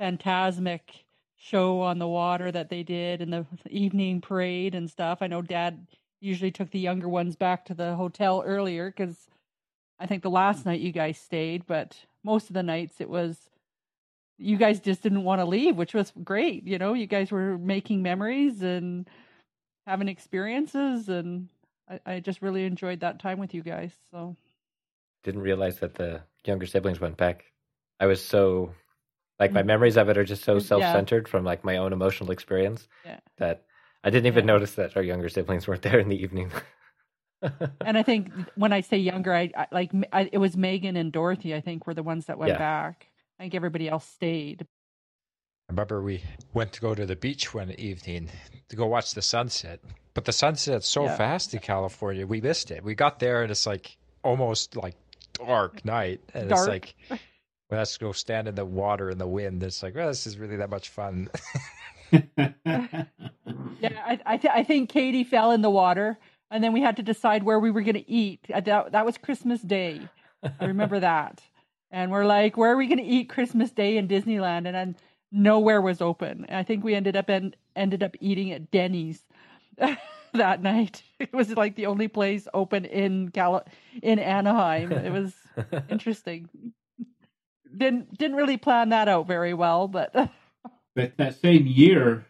[0.00, 1.02] Fantasmic
[1.36, 5.18] show on the water that they did and the evening parade and stuff.
[5.20, 5.88] I know dad
[6.20, 9.26] usually took the younger ones back to the hotel earlier because
[9.98, 10.68] I think the last hmm.
[10.68, 13.50] night you guys stayed, but most of the nights it was
[14.38, 16.68] you guys just didn't want to leave, which was great.
[16.68, 19.08] You know, you guys were making memories and
[19.88, 21.48] having experiences and
[21.88, 23.92] I, I just really enjoyed that time with you guys.
[24.10, 24.36] So
[25.22, 27.44] Didn't realize that the younger siblings went back.
[28.00, 28.74] I was so
[29.40, 29.66] like my Mhm.
[29.66, 33.18] memories of it are just so self-centered from like my own emotional experience Yeah.
[33.38, 33.64] that
[34.04, 34.54] I didn't even Yeah.
[34.54, 36.52] notice that our younger siblings weren't there in the evening.
[37.42, 41.12] and I think when I say younger, I, I like I, it was Megan and
[41.12, 41.54] Dorothy.
[41.54, 42.58] I think were the ones that went Yeah.
[42.58, 43.08] back.
[43.38, 44.66] I think everybody else stayed.
[45.68, 46.22] I remember we
[46.52, 48.28] went to go to the beach one evening
[48.68, 49.80] to go watch the sunset.
[50.12, 51.16] But the sunset's so Yeah.
[51.16, 52.84] fast in California, we missed it.
[52.84, 54.94] We got there and it's like almost like
[55.32, 56.20] dark night.
[56.34, 57.18] And it's like, well,
[57.70, 59.62] let's go stand in the water in the wind.
[59.62, 61.28] It's like, well, this is really that much fun.
[63.80, 66.18] Yeah, I I, th- I think Katie fell in the water,
[66.50, 68.40] and then we had to decide where we were going to eat.
[68.52, 70.08] Uh, That, that was Christmas Day.
[70.60, 71.42] I remember that.
[71.90, 74.66] And we're like, where are we going to eat Christmas Day in Disneyland?
[74.66, 74.96] And then
[75.34, 76.46] nowhere was open.
[76.48, 79.24] I think we ended up en- ended up eating at Denny's
[80.32, 81.02] that night.
[81.18, 83.66] It was like the only place open in Cal-
[84.02, 84.92] in Anaheim.
[84.92, 85.34] It was
[85.88, 86.48] interesting.
[87.76, 90.14] Didn't didn't really plan that out very well, but
[90.94, 92.24] but that same year,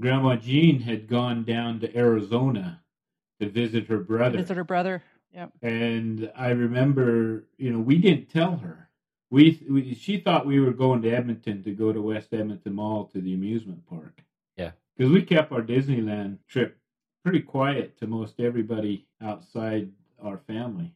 [0.00, 2.80] Grandma Jean had gone down to Arizona
[3.40, 4.38] to visit her brother.
[4.38, 5.02] visit her brother.
[5.34, 5.46] Yeah.
[5.62, 8.88] And I remember, you know, we didn't tell her.
[9.30, 13.04] We, we she thought we were going to Edmonton to go to West Edmonton Mall
[13.06, 14.22] to the amusement park.
[14.56, 14.72] Yeah.
[14.96, 16.76] Because we kept our Disneyland trip
[17.22, 19.90] pretty quiet to most everybody outside
[20.22, 20.92] our family.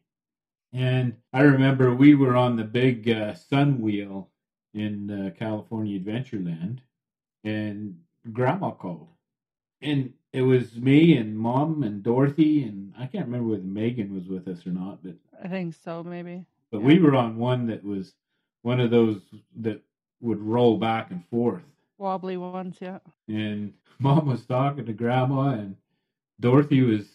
[0.73, 4.29] And I remember we were on the big uh, Sun Wheel
[4.73, 6.79] in uh, California Adventureland,
[7.45, 8.01] and
[8.33, 9.07] Grandma called,
[9.81, 14.27] and it was me and Mom and Dorothy, and I can't remember whether Megan was
[14.27, 16.45] with us or not, but I think so, maybe.
[16.73, 16.87] but Yeah.
[16.87, 18.15] we were on one that was
[18.65, 19.21] one of those
[19.61, 19.81] that
[20.21, 21.63] would roll back and forth,
[21.99, 22.99] Wobbly ones, yeah.
[23.29, 25.77] and Mom was talking to Grandma, and
[26.41, 27.07] Dorothy was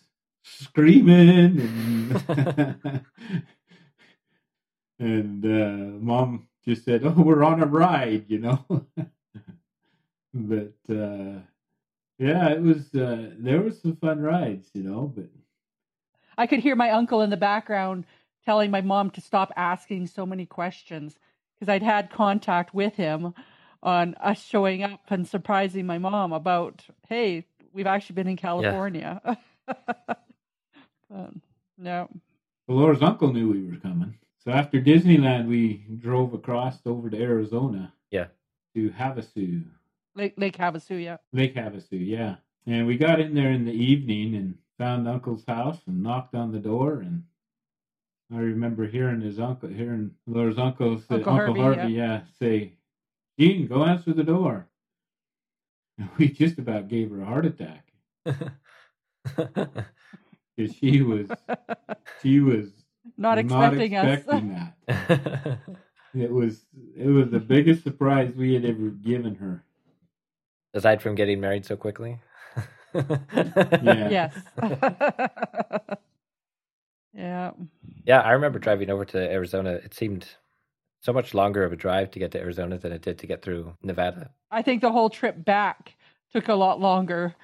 [0.44, 3.04] screaming and
[5.00, 8.66] and uh, mom just said oh we're on a ride you know?
[10.32, 11.40] But uh
[12.20, 15.26] yeah it was uh there was some fun rides you know but
[16.38, 18.06] I could hear my uncle in the background
[18.46, 21.18] telling my mom to stop asking so many questions
[21.60, 23.34] because I'd had contact with him
[23.84, 29.22] on us showing up and surprising my mom about, hey, we've actually been in California.
[31.12, 31.42] Um,
[31.78, 32.08] but, no.
[32.68, 37.20] well, Laura's uncle knew we were coming so after Disneyland we drove across over to
[37.20, 38.28] Arizona Yeah.
[38.76, 39.64] to Havasu
[40.16, 41.18] Lake, Lake Havasu, yeah.
[41.34, 42.36] Lake Havasu, yeah.
[42.66, 46.52] And we got in there in the evening and found Uncle's house and knocked on
[46.52, 47.00] the door.
[47.00, 47.24] And
[48.32, 52.22] I remember hearing his uncle, hearing Laura's uncle, say, Uncle Uncle, Harvey, Harvey, yeah.
[52.40, 52.74] say,
[53.40, 54.68] Jean, go answer the door.
[55.98, 57.92] And we just about gave her a heart attack
[58.26, 58.52] because
[60.80, 61.28] she was
[62.22, 62.68] she was
[63.18, 64.20] Not expecting us.
[64.20, 65.60] expecting that.
[66.14, 66.66] It was
[66.96, 69.64] it was the biggest surprise we had ever given her.
[70.74, 72.20] Aside from getting married so quickly.
[72.94, 74.10] Yeah.
[74.10, 74.36] yes.
[77.14, 77.52] Yeah.
[78.06, 79.72] Yeah, I remember driving over to Arizona.
[79.72, 80.28] It seemed
[81.02, 83.42] so much longer of a drive to get to Arizona than it did to get
[83.42, 84.32] through Nevada.
[84.52, 85.96] I think the whole trip back
[86.32, 87.36] took a lot longer,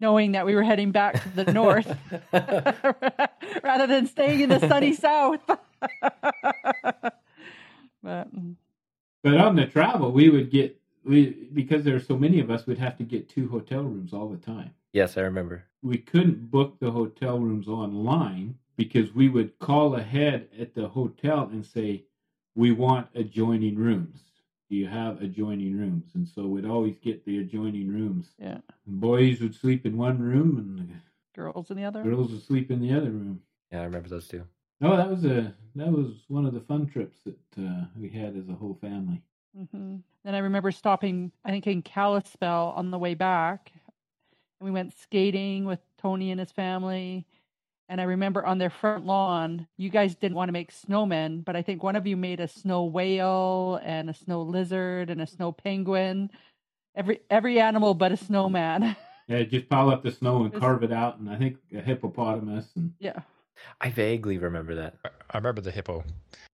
[0.00, 1.86] knowing that we were heading back to the north
[3.62, 5.40] rather than staying in the sunny south.
[8.02, 8.56] but mm.
[9.22, 12.66] But on the travel, we would get we because there were so many of us,
[12.66, 14.70] we'd have to get two hotel rooms all the time.
[14.92, 15.64] Yes, I remember.
[15.82, 21.50] We couldn't book the hotel rooms online because we would call ahead at the hotel
[21.52, 22.06] and say,
[22.54, 24.22] "We want adjoining rooms.
[24.70, 28.34] Do you have adjoining rooms?" And so we'd always get the adjoining rooms.
[28.38, 31.00] yeah, The boys would sleep in one room, and
[31.34, 32.02] girls in the the other.
[32.02, 33.42] girls would sleep in the other room.
[33.70, 34.44] Yeah, I remember those two.
[34.80, 38.36] No, that was a that was one of the fun trips that uh, we had
[38.36, 39.22] as a whole family.
[39.54, 43.72] hmm Then I remember stopping, I think, in Kalispell on the way back.
[44.60, 47.26] And we went skating with Tony and his family.
[47.90, 51.56] And I remember on their front lawn, you guys didn't want to make snowmen, but
[51.56, 55.26] I think one of you made a snow whale and a snow lizard and a
[55.26, 56.30] snow penguin.
[56.94, 58.96] Every every animal but a snowman.
[59.30, 61.82] Yeah, just pile up the snow and It's- carve it out, and I think a
[61.82, 63.20] hippopotamus and yeah.
[63.78, 64.94] I vaguely remember that.
[65.04, 66.02] I- I remember the hippo.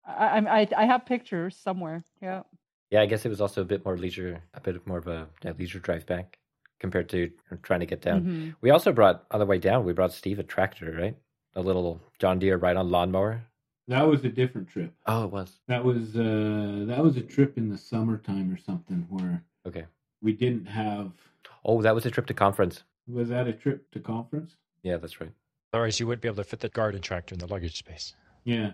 [0.08, 2.04] I, I I I have pictures somewhere.
[2.20, 2.42] Yeah.
[2.90, 5.28] Yeah, I guess it was also a bit more leisure, a bit more of a
[5.44, 6.40] yeah, leisure drive back
[6.80, 7.32] compared to
[7.62, 8.24] trying to get down.
[8.24, 8.56] Mhm.
[8.62, 9.86] We also brought on the way down.
[9.86, 11.16] We brought Steve a tractor, right?
[11.56, 13.44] A little John Deere ride-on lawnmower.
[13.88, 14.94] that was a different trip.
[15.06, 19.06] Oh, it was That was uh, that was a trip in the summertime or something
[19.10, 19.86] where okay.
[20.22, 21.12] we didn't have.
[21.66, 22.84] Oh, that was a trip to conference.
[23.08, 24.56] Was that a trip to conference?
[24.84, 25.32] Yeah, that's right.
[25.74, 28.74] Otherwise, you wouldn't be able to fit the garden tractor in the luggage space Yeah.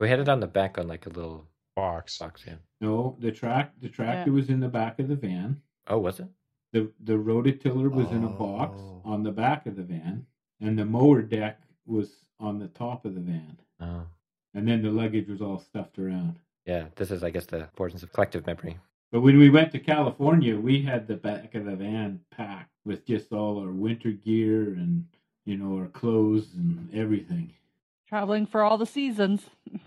[0.00, 2.18] We had it on the back on like a little box.
[2.18, 2.44] box.
[2.46, 2.56] Yeah.
[2.80, 5.62] No, the track the tractor was in the back of the van.
[5.86, 6.26] Oh, was it?
[6.72, 9.02] The the rototiller was in a box Oh.
[9.04, 10.26] on the back of the van,
[10.60, 13.58] and the mower deck was on the top of the van.
[13.80, 14.06] Oh,
[14.54, 16.38] And then the luggage was all stuffed around.
[16.66, 16.86] yeah.
[16.96, 18.78] This is, I guess, the importance of collective memory.
[19.10, 23.04] But when we went to California, we had the back of the van packed with
[23.04, 25.06] just all our winter gear and
[25.44, 27.52] you know our clothes and everything.
[28.08, 29.50] Traveling for all the seasons.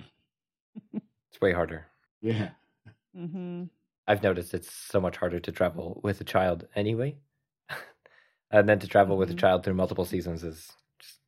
[0.93, 1.85] It's way harder.
[2.21, 2.49] Yeah.
[3.15, 3.63] hmm
[4.07, 7.17] I've noticed it's so much harder to travel with a child anyway.
[8.51, 9.39] and then to travel with a Mhm.
[9.39, 11.19] child through multiple seasons is just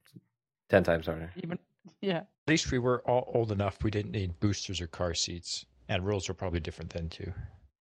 [0.69, 1.31] 10 times harder.
[1.37, 1.57] Even
[2.01, 2.17] yeah.
[2.19, 3.83] At least we were all old enough.
[3.83, 7.33] We didn't need boosters or car seats, and rules were probably different then too.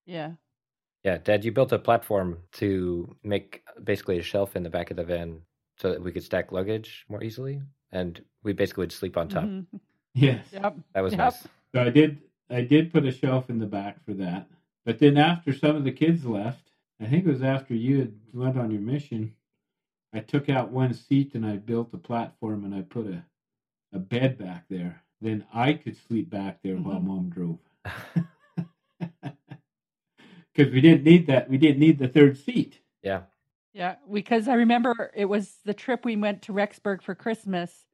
[0.07, 0.33] Yeah.
[1.05, 4.97] Yeah, Dad, you built a platform to make basically a shelf in the back of
[4.97, 5.41] the van
[5.79, 7.61] so that we could stack luggage more easily.
[7.93, 9.45] And we basically would sleep on top.
[9.45, 9.67] Mhm.
[10.15, 10.49] Yes.
[10.53, 10.77] Yep.
[10.95, 11.19] That was Yep.
[11.21, 11.43] nice.
[11.73, 14.49] So I did I did put a shelf in the back for that.
[14.87, 16.71] But then after some of the kids left,
[17.01, 19.35] I think it was after you had went on your mission,
[20.15, 23.25] I took out one seat and I built a platform and I put a
[23.93, 25.03] a bed back there.
[25.21, 27.05] Then I could sleep back there while Mhm.
[27.05, 27.59] mom drove.
[30.55, 31.51] Because we didn't need that.
[31.51, 32.81] We didn't need the third seat.
[33.03, 33.23] yeah.
[33.75, 37.85] Yeah, because I remember it was the trip we went to Rexburg for Christmas,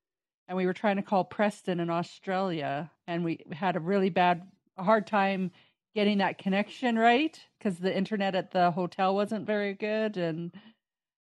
[0.46, 4.46] and we were trying to call Preston in Australia, and we had a really bad,
[4.76, 5.50] a hard time
[5.94, 10.52] getting that connection right because the internet at the hotel wasn't very good, and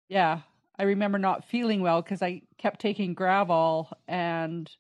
[0.09, 0.41] yeah,
[0.79, 4.71] I remember not feeling well because I kept taking Gravol and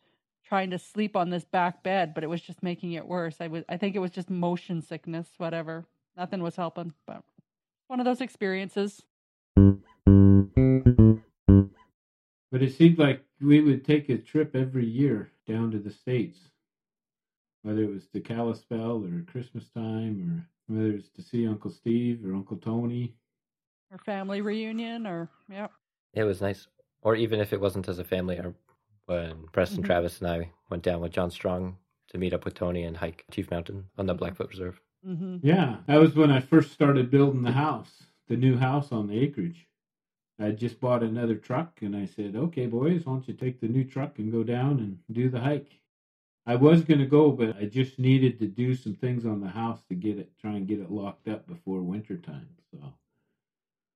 [0.46, 3.36] trying to sleep on this back bed, but it was just making it worse.
[3.40, 5.84] I was, I think it was just motion sickness, whatever.
[6.16, 7.22] Nothing was helping, but
[7.88, 9.02] one of those experiences.
[12.52, 16.38] But it seemed like we would take a trip every year down to the States.
[17.66, 22.24] Whether it was to Kalispell or Christmas time or whether it's to see Uncle Steve
[22.24, 23.16] or Uncle Tony.
[23.90, 25.66] or family reunion or yeah
[26.14, 26.68] It was nice.
[27.02, 28.54] Or even if it wasn't as a family, or
[29.06, 29.86] when Preston, Mhm.
[29.86, 31.76] Travis, and I went down with John Strong
[32.10, 34.80] to meet up with Tony and hike Chief Mountain on the Blackfoot Reserve.
[35.02, 39.08] hmm Yeah, that was when I first started building the house, the new house on
[39.08, 39.66] the acreage.
[40.38, 43.66] I just bought another truck and I said, okay, boys, why don't you take the
[43.68, 45.80] new truck and go down and do the hike?
[46.46, 49.48] I was going to go, but I just needed to do some things on the
[49.48, 52.48] house to get it, try and get it locked up before winter time.
[52.70, 52.78] So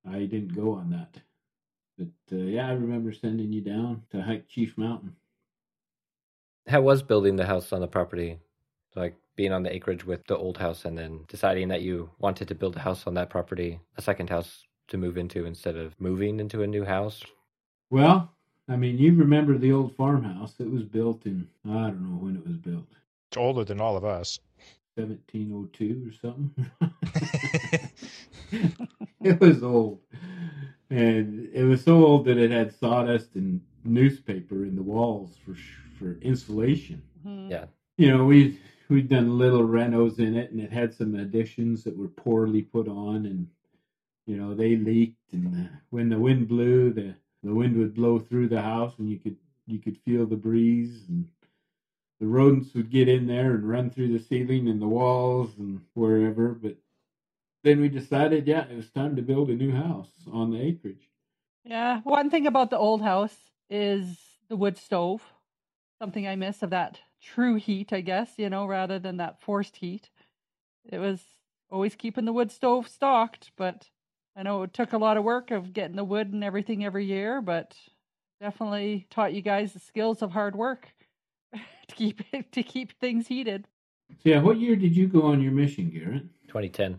[0.09, 1.21] I didn't go on that.
[1.97, 5.15] But uh, yeah, I remember sending you down to hike Chief Mountain.
[6.67, 8.37] How was building the house on the property?
[8.95, 12.49] Like being on the acreage with the old house and then deciding that you wanted
[12.49, 15.95] to build a house on that property, a second house to move into instead of
[15.99, 17.23] moving into a new house.
[17.89, 18.33] Well,
[18.71, 20.53] I mean, you remember the old farmhouse.
[20.59, 22.87] It was built in, I don't know when it was built.
[23.29, 24.39] It's older than all of us.
[24.95, 26.71] 1702 or something.
[29.21, 29.99] it was old.
[30.89, 35.55] And it was so old that it had sawdust and newspaper in the walls for
[35.97, 37.01] for insulation.
[37.25, 37.65] Yeah.
[37.97, 38.57] You know, we
[38.89, 42.87] we'd done little renos in it and it had some additions that were poorly put
[42.87, 43.47] on and
[44.25, 48.19] you know, they leaked and uh, when the wind blew, the the wind would blow
[48.19, 49.37] through the house and you could
[49.67, 51.27] you could feel the breeze and
[52.19, 55.81] the rodents would get in there and run through the ceiling and the walls and
[55.93, 56.49] wherever.
[56.49, 56.75] But
[57.63, 61.09] then we decided, yeah, it was time to build a new house on the acreage.
[61.63, 63.37] yeah one thing about the old house
[63.69, 64.17] is
[64.49, 65.21] the wood stove
[66.01, 69.77] something i miss of that true heat i guess you know rather than that forced
[69.77, 70.09] heat
[70.91, 71.21] it was
[71.69, 73.90] always keeping the wood stove stocked but
[74.35, 77.05] i know it took a lot of work of getting the wood and everything every
[77.05, 77.75] year but
[78.41, 80.89] definitely taught you guys the skills of hard work
[81.87, 83.67] to keep to keep things heated.
[84.23, 86.23] So yeah, what year did you go on your mission, Garrett?
[86.47, 86.93] 2010.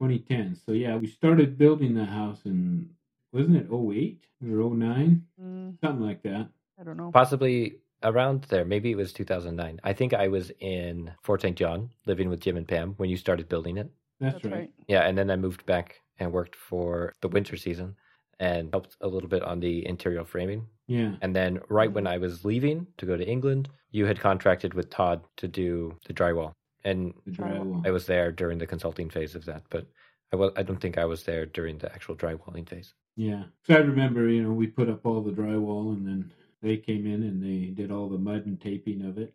[0.00, 0.56] 2010.
[0.64, 2.88] So yeah, we started building the house in
[3.32, 5.22] wasn't it 08 or 09?
[5.42, 6.48] Mm, Something like that.
[6.80, 7.10] I don't know.
[7.12, 8.64] Possibly around there.
[8.64, 9.80] Maybe it was 2009.
[9.82, 11.56] I think I was in Fort St.
[11.56, 13.90] John living with Jim and Pam when you started building it.
[14.20, 14.54] That's, That's right.
[14.54, 14.72] right.
[14.86, 17.96] Yeah, and then I moved back and worked for the winter season
[18.40, 20.66] and helped a little bit on the interior framing.
[20.86, 21.14] Yeah.
[21.22, 21.94] And then right mm-hmm.
[21.94, 25.96] when I was leaving to go to England, you had contracted with Todd to do
[26.06, 26.52] the drywall.
[26.84, 27.64] And The Drywall.
[27.64, 27.86] drywall.
[27.86, 29.86] I was there during the consulting phase of that, but
[30.32, 32.92] I was I don't think I was there during the actual drywalling phase.
[33.16, 33.44] Yeah.
[33.62, 37.06] So I remember, you know, we put up all the drywall and then they came
[37.06, 39.32] in and they did all the mud and taping of it.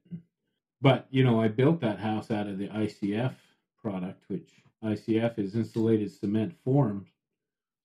[0.81, 3.33] But, you know, I built that house out of the ICF
[3.81, 4.49] product, which
[4.83, 7.09] ICF is insulated cement forms.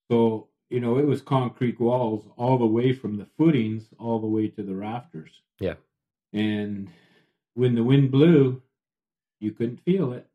[0.09, 4.27] So, you know, it was concrete walls all the way from the footings all the
[4.27, 5.41] way to the rafters.
[5.59, 5.75] Yeah.
[6.33, 6.89] And
[7.53, 8.61] when the wind blew,
[9.39, 10.27] you couldn't feel it.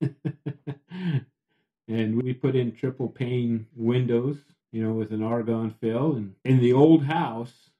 [1.88, 4.38] and we put in triple pane windows,
[4.72, 6.16] you know, with an argon fill.
[6.16, 7.70] And in the old house,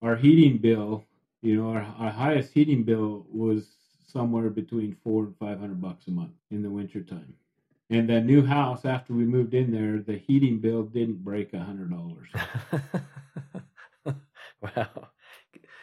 [0.00, 1.04] our heating bill,
[1.42, 3.66] you know, our, our highest heating bill was
[4.06, 7.34] somewhere between four and five hundred bucks a month in the wintertime.
[7.90, 11.58] And that new house, after we moved in there, the heating bill didn't break a
[11.58, 12.28] hundred dollars.
[14.60, 15.08] wow.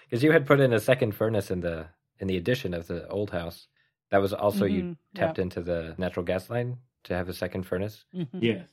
[0.09, 1.88] Because you had put in a second furnace in the
[2.20, 3.67] in the addition of the old house.
[4.11, 5.22] That was also you Mhm, yeah.
[5.22, 8.05] tapped into the natural gas line to have a second furnace.
[8.13, 8.28] Mhm.
[8.41, 8.67] Yes.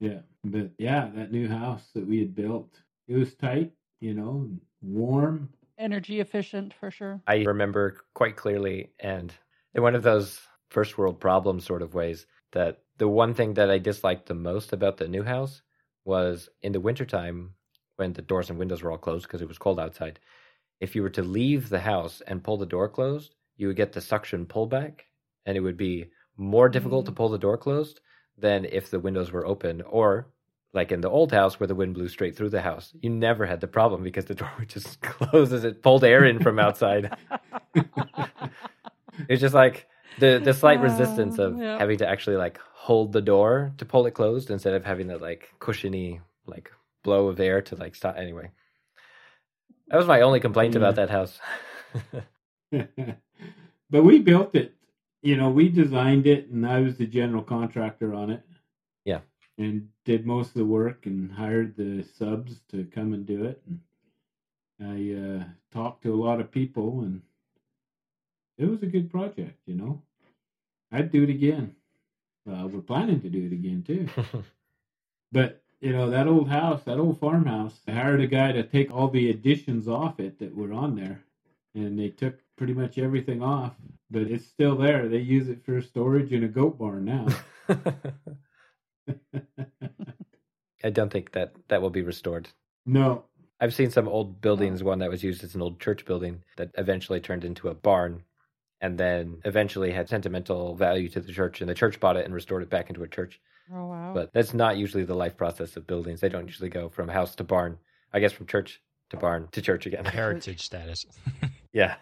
[0.00, 0.20] Yeah.
[0.42, 4.50] But yeah, that new house that we had built, it was tight, you know,
[4.82, 5.48] warm.
[5.82, 7.20] Energy efficient for sure.
[7.26, 9.34] I remember quite clearly, and
[9.74, 13.68] in one of those first world problem sort of ways, that the one thing that
[13.68, 15.62] I disliked the most about the new house
[16.04, 17.54] was in the wintertime
[17.96, 20.20] when the doors and windows were all closed because it was cold outside.
[20.80, 23.92] If you were to leave the house and pull the door closed, you would get
[23.92, 25.00] the suction pullback,
[25.46, 27.16] and it would be more difficult to Mm.
[27.16, 28.00] pull the door closed
[28.38, 30.32] than if the windows were open or
[30.74, 32.92] like in the old house where the wind blew straight through the house.
[33.00, 36.24] You never had the problem because the door would just close as it pulled air
[36.24, 37.14] in from outside.
[39.28, 39.86] It's just like
[40.18, 41.78] the the slight resistance Uh, of yeah.
[41.78, 45.20] having to actually like hold the door to pull it closed instead of having that
[45.20, 46.70] like cushiony like
[47.04, 48.16] blow of air to like stop.
[48.16, 48.50] Anyway,
[49.88, 51.38] that was my only complaint about that house.
[53.90, 54.74] but we built it.
[55.20, 58.42] You know, we designed it, and I was the general contractor on it.
[59.58, 63.62] And did most of the work and hired the subs to come and do it.
[63.66, 63.80] And
[64.80, 67.22] I uh, talked to a lot of people, and
[68.58, 69.58] it was a good project.
[69.66, 70.02] You know,
[70.90, 71.76] I'd do it again.
[72.50, 74.08] Uh, we're planning to do it again too.
[75.32, 77.80] But you know that old house, that old farmhouse.
[77.88, 81.24] I hired a guy to take all the additions off it that were on there,
[81.74, 83.72] and they took pretty much everything off.
[84.10, 85.08] But it's still there.
[85.08, 87.26] They use it for storage in a goat barn now.
[90.84, 92.48] I don't think that that will be restored.
[92.86, 93.24] no,
[93.60, 96.70] I've seen some old buildings, one that was used as an old church building that
[96.76, 98.24] eventually turned into a barn
[98.80, 102.34] and then eventually had sentimental value to the church and the church bought it and
[102.34, 103.40] restored it back into a church.
[103.72, 104.10] Oh wow.
[104.12, 106.20] But that's not usually the life process of buildings.
[106.20, 107.78] They don't usually go from house to barn.
[108.12, 110.04] I guess from church to barn to church again.
[110.04, 111.06] Heritage status.
[111.72, 111.94] yeah.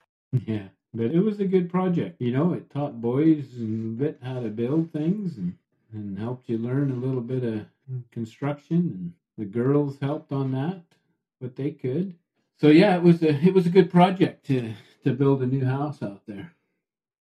[0.47, 0.69] yeah.
[0.95, 2.21] But it was a good project.
[2.21, 5.55] You know, it taught boys a bit how to build things and,
[5.93, 8.01] and helped you learn a little bit of hmm.
[8.11, 8.77] construction.
[8.77, 10.83] And the girls helped on that,
[11.39, 12.15] what they could.
[12.61, 14.75] So yeah, it was a it was a good project to
[15.05, 16.53] to build a new house out there.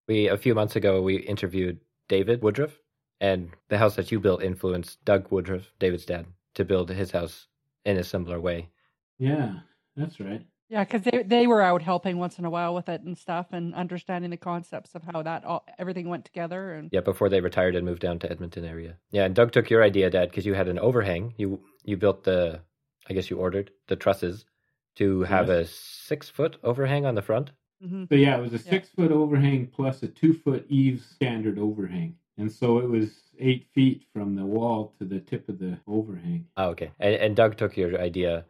[0.08, 2.82] We a few months ago we interviewed David Woodruff
[3.22, 7.48] and the house that you built influenced Doug Woodruff, David's dad, to build his house
[7.86, 8.70] in a similar way.
[9.18, 9.60] Yeah,
[9.96, 10.46] that's right.
[10.70, 13.48] Yeah, because they they were out helping once in a while with it and stuff,
[13.52, 16.74] and understanding the concepts of how that all everything went together.
[16.74, 18.98] And Yeah, before they retired and moved down to Edmonton area.
[19.12, 21.34] Yeah, and Doug took your idea, Dad, because you had an overhang.
[21.38, 22.62] You you built the,
[23.10, 24.46] I guess you ordered the trusses
[24.98, 25.70] to have Yes.
[25.70, 27.52] a six foot overhang on the front.
[27.84, 28.08] Mhm.
[28.08, 28.72] So yeah, it was a Yeah.
[28.72, 33.66] six foot overhang plus a two foot eaves standard overhang, and so it was eight
[33.74, 36.46] feet from the wall to the tip of the overhang.
[36.58, 36.92] Oh, okay.
[37.00, 38.46] And, and Doug took your idea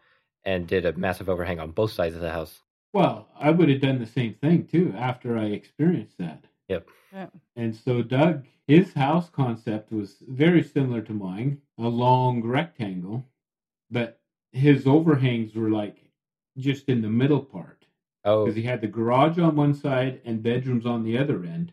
[0.45, 2.59] and did a massive overhang on both sides of the house.
[2.93, 6.45] Well, I would have done the same thing too after I experienced that.
[6.67, 6.87] Yep.
[7.13, 7.27] Yeah.
[7.55, 13.25] And so Doug, his house concept was very similar to mine, a long rectangle,
[13.91, 14.19] but
[14.51, 15.97] his overhangs were like
[16.57, 17.85] just in the middle part
[18.25, 21.71] Oh, because he had the garage on one side and bedrooms on the other end,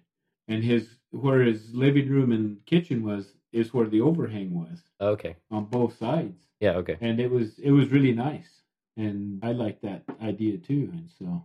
[0.49, 5.37] and his where his living room and kitchen was is where the overhang was okay.
[5.51, 6.99] on both sides, Yeah, okay.
[7.01, 8.55] and it was it was really nice.
[8.97, 10.90] And I like that idea too.
[10.92, 11.44] And so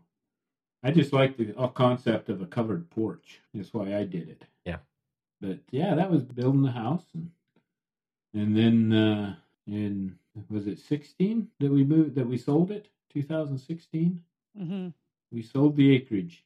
[0.84, 3.40] I just like the uh, concept of a covered porch.
[3.54, 4.46] That's why I did it.
[4.66, 4.78] Yeah.
[5.40, 7.32] But yeah, that was building the house, and
[8.34, 9.36] and then uh,
[9.68, 10.18] in
[10.50, 12.88] was it sixteen that we moved that we sold it?
[13.14, 14.22] 2016.
[14.60, 14.88] Mm-hmm.
[15.32, 16.44] We sold the acreage.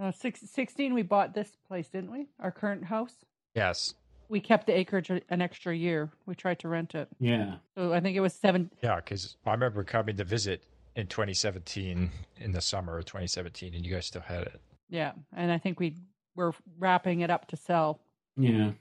[0.00, 2.26] Uh, six, 16, we bought this place, didn't we?
[2.40, 3.24] Our current house.
[3.54, 3.94] Yes.
[4.28, 6.10] We kept the acreage an extra year.
[6.26, 7.08] We tried to rent it.
[7.20, 7.56] Yeah.
[7.76, 8.70] So I think it was seven.
[8.82, 10.64] Yeah, because I remember coming to visit
[10.96, 12.10] in 2017
[12.40, 14.60] in the summer of 2017, and you guys still had it.
[14.88, 15.12] Yeah.
[15.36, 15.96] And I think we
[16.36, 18.00] were wrapping it up to sell.
[18.36, 18.72] Yeah.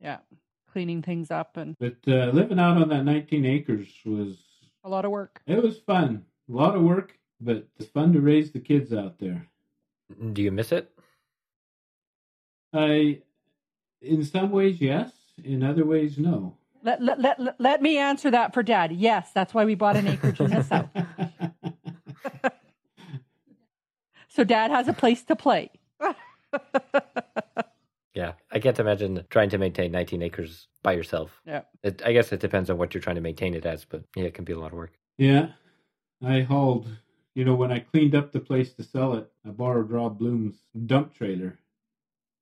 [0.00, 0.18] Yeah.
[0.72, 4.36] Cleaning things up and But uh, living out on that 19 acres was
[4.84, 5.40] a lot of work.
[5.46, 6.24] it was fun.
[6.48, 9.46] A lot of work, but it's fun to raise the kids out there.
[10.32, 10.90] Do you miss it?
[12.72, 13.20] I,
[14.02, 15.12] in some ways, yes.
[15.44, 16.56] In other ways, no.
[16.82, 18.92] Let, let, let, let- let me answer that for dad.
[18.92, 20.88] Yes, that's why we bought an acreage in the south.
[24.30, 25.70] So dad has a place to play.
[28.14, 31.40] Yeah, I can't imagine trying to maintain 19 acres by yourself.
[31.46, 31.62] Yeah.
[31.84, 34.24] It, I guess it depends on what you're trying to maintain it as, but yeah,
[34.24, 34.92] it can be a lot of work.
[35.18, 35.50] yeah,
[36.24, 36.88] I hauled.
[37.36, 40.56] You know, when I cleaned up the place to sell it, I borrowed Rob Bloom's
[40.86, 41.60] dump trailer,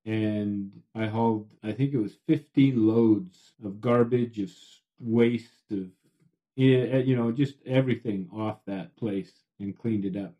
[0.07, 1.50] and I hauled.
[1.62, 4.50] I think it was 15 loads of garbage, of
[5.00, 5.88] waste, of
[6.57, 10.32] eh, eh, you know, just everything off that place and cleaned it up.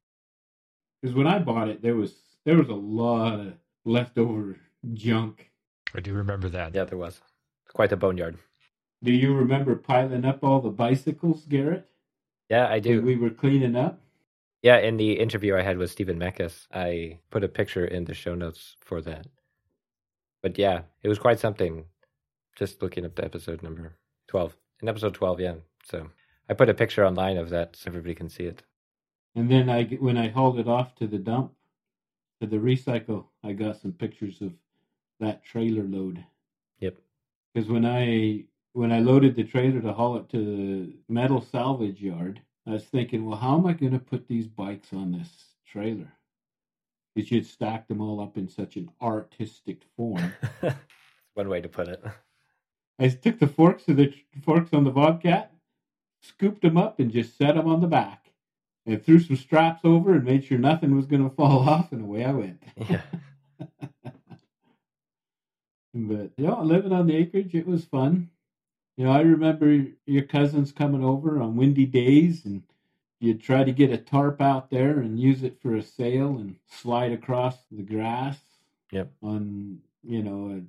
[1.03, 2.15] Because when I bought it, there was
[2.45, 3.55] there was a lot of
[3.85, 4.57] leftover
[4.95, 5.51] junk.
[5.95, 6.75] I do remember that.
[6.75, 7.21] Yeah, there was.
[7.75, 8.39] Quite a boneyard.
[9.03, 11.89] Do you remember piling up all the bicycles, Garrett?
[12.49, 13.03] Yeah, I do.
[13.03, 14.01] We were cleaning up.
[14.63, 18.15] Yeah, in the interview I had with Stephen Meckes, I put a picture in the
[18.15, 19.27] show notes for that.
[20.47, 21.87] But yeah, it was quite something.
[22.55, 23.97] Just looking up the episode number
[24.29, 24.57] 12.
[24.81, 25.55] In episode 12, yeah.
[25.83, 26.09] So
[26.49, 28.63] I put a picture online of that so everybody can see it.
[29.35, 31.53] And then I, when I hauled it off to the dump,
[32.41, 34.53] to the recycle, I got some pictures of
[35.19, 36.25] that trailer load.
[36.79, 36.95] Yep.
[37.53, 42.01] Because when I when I loaded the trailer to haul it to the metal salvage
[42.01, 45.29] yard, I was thinking, well, how am I going to put these bikes on this
[45.67, 46.13] trailer?
[47.17, 50.35] Because you'd stacked them all up in such an artistic form.
[51.35, 52.05] One way to put it.
[52.99, 54.13] I took the forks of the
[54.45, 55.51] forks on the Bobcat,
[56.21, 58.33] scooped them up, and just set them on the back,
[58.85, 62.03] and threw some straps over and made sure nothing was going to fall off, and
[62.03, 62.63] away I went.
[62.77, 63.01] Yeah.
[65.95, 68.29] but yeah, living on the acreage, it was fun.
[68.99, 72.63] You know, I remember your cousins coming over on windy days, and
[73.21, 76.57] you'd try to get a tarp out there and use it for a sail and
[76.69, 78.39] slide across the grass.
[78.93, 79.11] Yep.
[79.23, 80.61] On you know a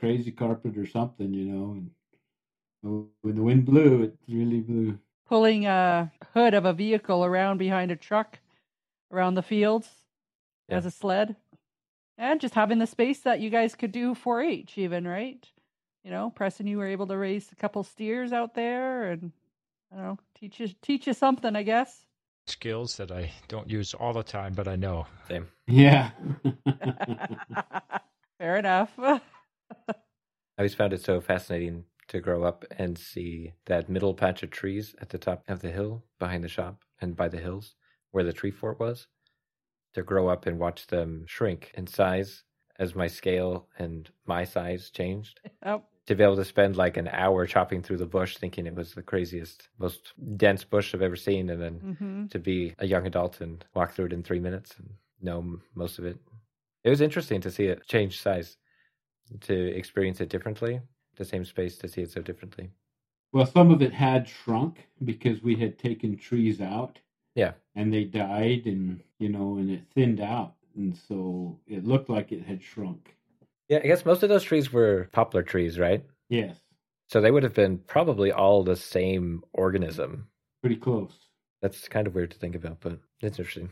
[0.00, 4.98] crazy carpet or something, you know, and when the wind blew, it really blew.
[5.28, 8.38] Pulling a hood of a vehicle around behind a truck
[9.12, 9.88] around the fields
[10.68, 10.76] Yeah.
[10.76, 11.36] as a sled.
[12.18, 15.46] And just having the space that you guys could do 4 H, even, right?
[16.04, 19.32] You know, Preston, you were able to raise a couple steers out there and,
[19.92, 22.04] I don't know, teach you, teach you something, I guess.
[22.46, 25.06] Skills that I don't use all the time, but I know.
[25.28, 25.48] Same.
[25.66, 26.10] Yeah.
[28.38, 28.92] Fair enough.
[28.98, 29.20] I
[30.58, 34.94] always found it so fascinating to grow up and see that middle patch of trees
[35.00, 37.74] at the top of the hill behind the shop and by the hills
[38.12, 39.08] where the tree fort was.
[39.94, 42.44] To grow up and watch them shrink in size
[42.78, 45.40] as my scale and my size changed.
[45.64, 48.74] oh, To be able to spend like an hour chopping through the bush thinking it
[48.74, 52.86] was the craziest, most dense bush I've ever seen, and then hmm to be a
[52.86, 54.90] young adult and walk through it in three minutes and
[55.22, 56.18] know most of it.
[56.84, 58.56] It was interesting to see it change size,
[59.42, 60.80] to experience it differently,
[61.16, 62.70] the same space to see it so differently.
[63.32, 67.00] Well, some of it had shrunk because we had taken trees out.
[67.34, 67.52] Yeah.
[67.74, 70.54] And they died and, you know, and it thinned out.
[70.76, 73.15] And so it looked like it had shrunk.
[73.68, 76.04] Yeah, I guess most of those trees were poplar trees, right?
[76.28, 76.56] Yes.
[77.08, 80.28] So they would have been probably all the same organism.
[80.62, 81.12] Pretty close.
[81.62, 83.70] That's kind of weird to think about, but it's interesting.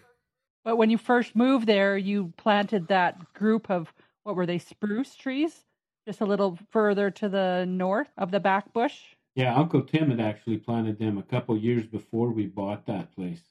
[0.64, 3.92] But when you first moved there, you planted that group of,
[4.22, 5.64] what were they, spruce trees?
[6.06, 8.98] Just a little further to the north of the back bush?
[9.34, 13.42] Yeah, Uncle Tim had actually planted them a couple years before we bought that place.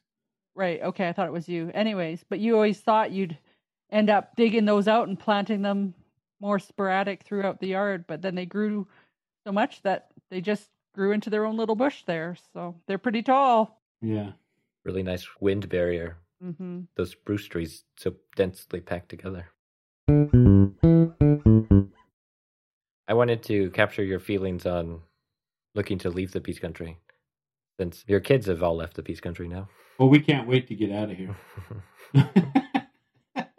[0.56, 0.82] Right.
[0.82, 1.10] Okay.
[1.10, 1.72] I thought it was you.
[1.74, 3.38] Anyways, but you always thought you'd
[3.92, 5.94] end up digging those out and planting them
[6.44, 8.86] more sporadic throughout the yard, but then they grew
[9.48, 12.36] so much that they just grew into their own little bush there.
[12.54, 13.82] So they're pretty tall.
[14.02, 14.34] Yeah.
[14.84, 16.18] Really nice wind barrier.
[16.42, 19.48] hmm Those spruce trees so densely packed together.
[23.08, 25.00] I wanted to capture your feelings on
[25.76, 26.98] looking to leave the Peace Country.
[27.80, 29.70] Since your kids have all left the Peace Country now.
[29.98, 31.36] Well, we can't wait to get out of here.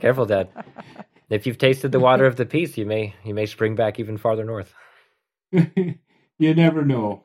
[0.00, 0.48] Careful, Dad.
[1.30, 4.18] If you've tasted the water of the peace, you may you may spring back even
[4.18, 4.74] farther north.
[5.52, 5.94] you
[6.38, 7.22] never know.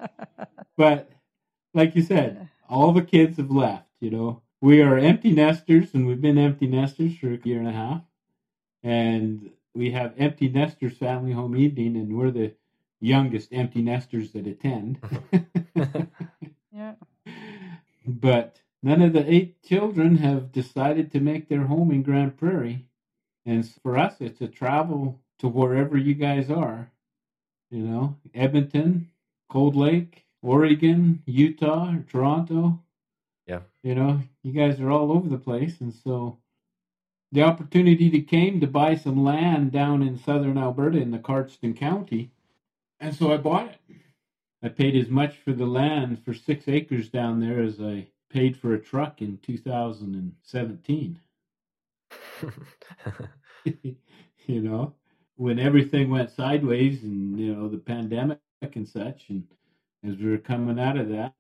[0.77, 1.09] But
[1.73, 4.41] like you said, all the kids have left, you know.
[4.61, 8.01] We are empty nesters and we've been empty nesters for a year and a half.
[8.83, 12.53] And we have empty nesters family home evening and we're the
[13.01, 14.99] youngest empty nesters that attend.
[16.75, 16.95] Yeah.
[18.05, 22.87] But none of the eight children have decided to make their home in Grande Prairie.
[23.45, 26.91] And for us, it's a travel to wherever you guys are.
[27.69, 29.09] You know, Edmonton,
[29.49, 32.79] Cold Lake, Oregon, Utah, or Toronto.
[33.47, 33.61] Yeah.
[33.83, 35.81] You know, you guys are all over the place.
[35.81, 36.37] And so
[37.31, 41.75] the opportunity that came to buy some land down in southern Alberta in the Cardston
[41.75, 42.31] County.
[42.99, 43.79] And so I bought it.
[44.63, 48.57] I paid as much for the land for six acres down there as I paid
[48.57, 51.19] for a truck in 2017.
[53.65, 54.93] you know,
[55.35, 59.43] when everything went sideways and, you know, the pandemic and such, and
[60.03, 61.33] as we were coming out of that,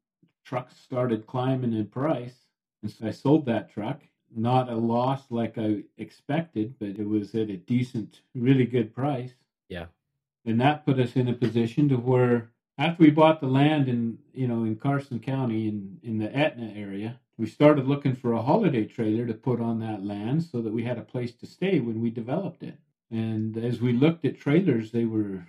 [0.43, 2.35] trucks started climbing in price.
[2.81, 4.01] And so I sold that truck.
[4.35, 9.31] Not a loss like I expected, but it was at a decent, really good price.
[9.69, 9.85] Yeah.
[10.45, 14.17] And that put us in a position to where after we bought the land in
[14.33, 18.41] you know in Cardston County in in the Aetna area, we started looking for a
[18.41, 21.79] holiday trailer to put on that land so that we had a place to stay
[21.79, 22.79] when we developed it.
[23.11, 25.45] And as we looked at trailers, they were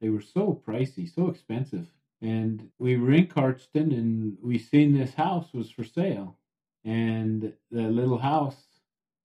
[0.00, 1.86] they were so pricey, so expensive.
[2.20, 6.38] And we were in Cardston and we seen this house was for sale.
[6.84, 8.56] And the little house,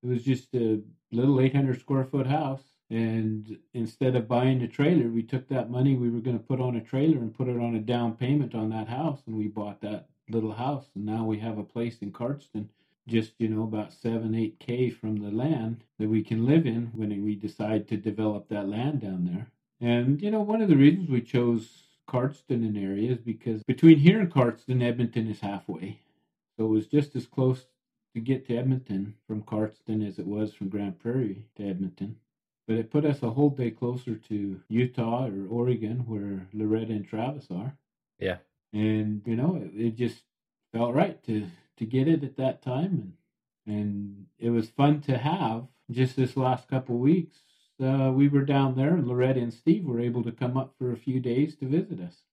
[0.04, 0.82] it was just a
[1.12, 2.64] little 800 square foot house.
[2.90, 6.60] And instead of buying a trailer, we took that money we were going to put
[6.60, 9.22] on a trailer and put it on a down payment on that house.
[9.28, 10.86] And we bought that little house.
[10.96, 12.70] And now we have a place in Cardston,
[13.08, 16.92] just, you know, about seven, eight K from the land that we can live in
[16.96, 19.48] when we decide to develop that land down there.
[19.80, 24.00] And, you know, one of the reasons we chose Cardston and area is because between
[24.00, 26.00] here and Cardston, Edmonton is halfway.
[26.58, 27.66] So it was just as close
[28.14, 32.18] to get to Edmonton from Cardston as it was from Grande Prairie to Edmonton.
[32.68, 37.08] But it put us a whole day closer to Utah or Oregon, where Loretta and
[37.08, 37.76] Travis are.
[38.20, 38.38] Yeah.
[38.74, 40.24] And you know, it, it just
[40.72, 41.48] felt right to
[41.78, 43.14] to get it at that time,
[43.66, 45.68] and and it was fun to have.
[45.90, 47.40] Just this last couple of weeks,
[47.84, 50.92] uh, we were down there, and Loretta and Steve were able to come up for
[50.92, 52.24] a few days to visit us.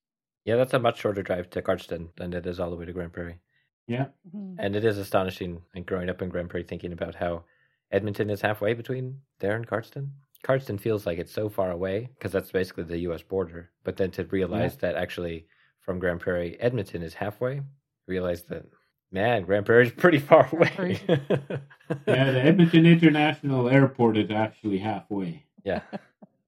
[0.44, 2.92] Yeah, that's a much shorter drive to Cardston than it is all the way to
[2.92, 3.40] Grande Prairie.
[3.88, 4.56] Yeah, Mhm.
[4.58, 7.44] And it is astonishing, and growing up in Grande Prairie, thinking about how
[7.90, 10.10] Edmonton is halfway between there and Cardston.
[10.44, 13.22] Cardston feels like it's so far away because that's basically the U.S.
[13.22, 13.70] border.
[13.82, 15.46] But then to realize that actually
[15.88, 17.62] from Grande Prairie, Edmonton is halfway,
[18.06, 18.66] Realized that
[19.10, 21.00] man, Grande Prairie is pretty far away.
[21.08, 22.30] yeah.
[22.30, 25.44] The Edmonton International Airport is actually halfway.
[25.64, 25.80] yeah,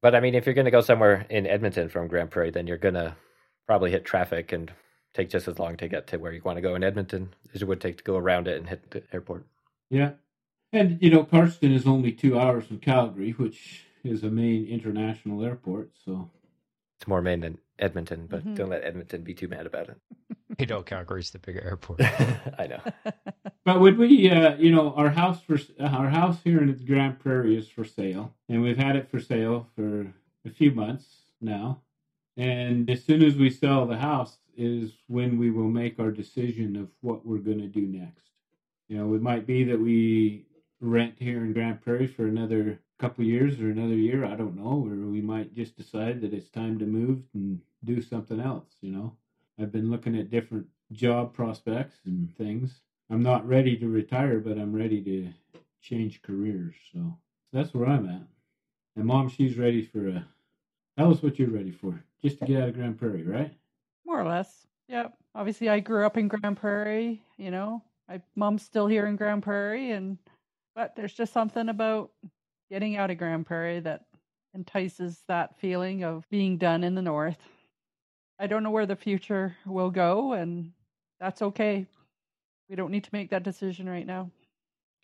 [0.02, 2.66] but I mean, if you're going to go somewhere in Edmonton from Grande Prairie, then
[2.66, 3.16] you're going to
[3.66, 4.70] probably hit traffic and
[5.14, 7.62] take just as long to get to where you want to go in Edmonton as
[7.62, 9.46] it would take to go around it and hit the airport.
[9.88, 10.10] Yeah.
[10.70, 15.42] And, you know, Cardston is only two hours from Calgary, which is a main international
[15.42, 15.92] airport.
[16.04, 16.30] So,
[17.00, 18.56] It's more main than Edmonton, but Mhm.
[18.56, 19.98] don't let Edmonton be too mad about it.
[20.58, 22.02] You know, Calgary's the bigger airport.
[22.58, 22.80] I know.
[23.64, 27.18] but would we, uh, you know, our house for our house here in the Grande
[27.18, 30.12] Prairie is for sale, and we've had it for sale for
[30.44, 31.80] a few months now.
[32.36, 36.76] And as soon as we sell the house, is when we will make our decision
[36.76, 38.28] of what we're going to do next.
[38.88, 40.44] You know, it might be that we
[40.80, 44.24] rent here in Grande Prairie for another couple years or another year.
[44.24, 48.00] I don't know, or we might just decide that it's time to move and do
[48.02, 48.66] something else.
[48.80, 49.16] You know,
[49.58, 52.80] I've been looking at different job prospects and things.
[53.10, 55.32] I'm not ready to retire, but I'm ready to
[55.80, 56.74] change careers.
[56.92, 57.16] So
[57.52, 58.22] that's where I'm at.
[58.96, 60.26] And mom, she's ready for a.
[60.98, 62.02] Tell us what you're ready for.
[62.20, 63.52] Just to get out of Grande Prairie, right?
[64.04, 64.66] More or less.
[64.88, 65.14] Yep.
[65.34, 67.22] Obviously, I grew up in Grande Prairie.
[67.38, 70.18] You know, my mom's still here in Grande Prairie, and
[70.80, 72.10] but there's just something about
[72.70, 74.06] getting out of Grande Prairie that
[74.54, 77.36] entices that feeling of being done in the north.
[78.38, 80.72] I don't know where the future will go, and
[81.18, 81.84] that's okay.
[82.70, 84.30] We don't need to make that decision right now.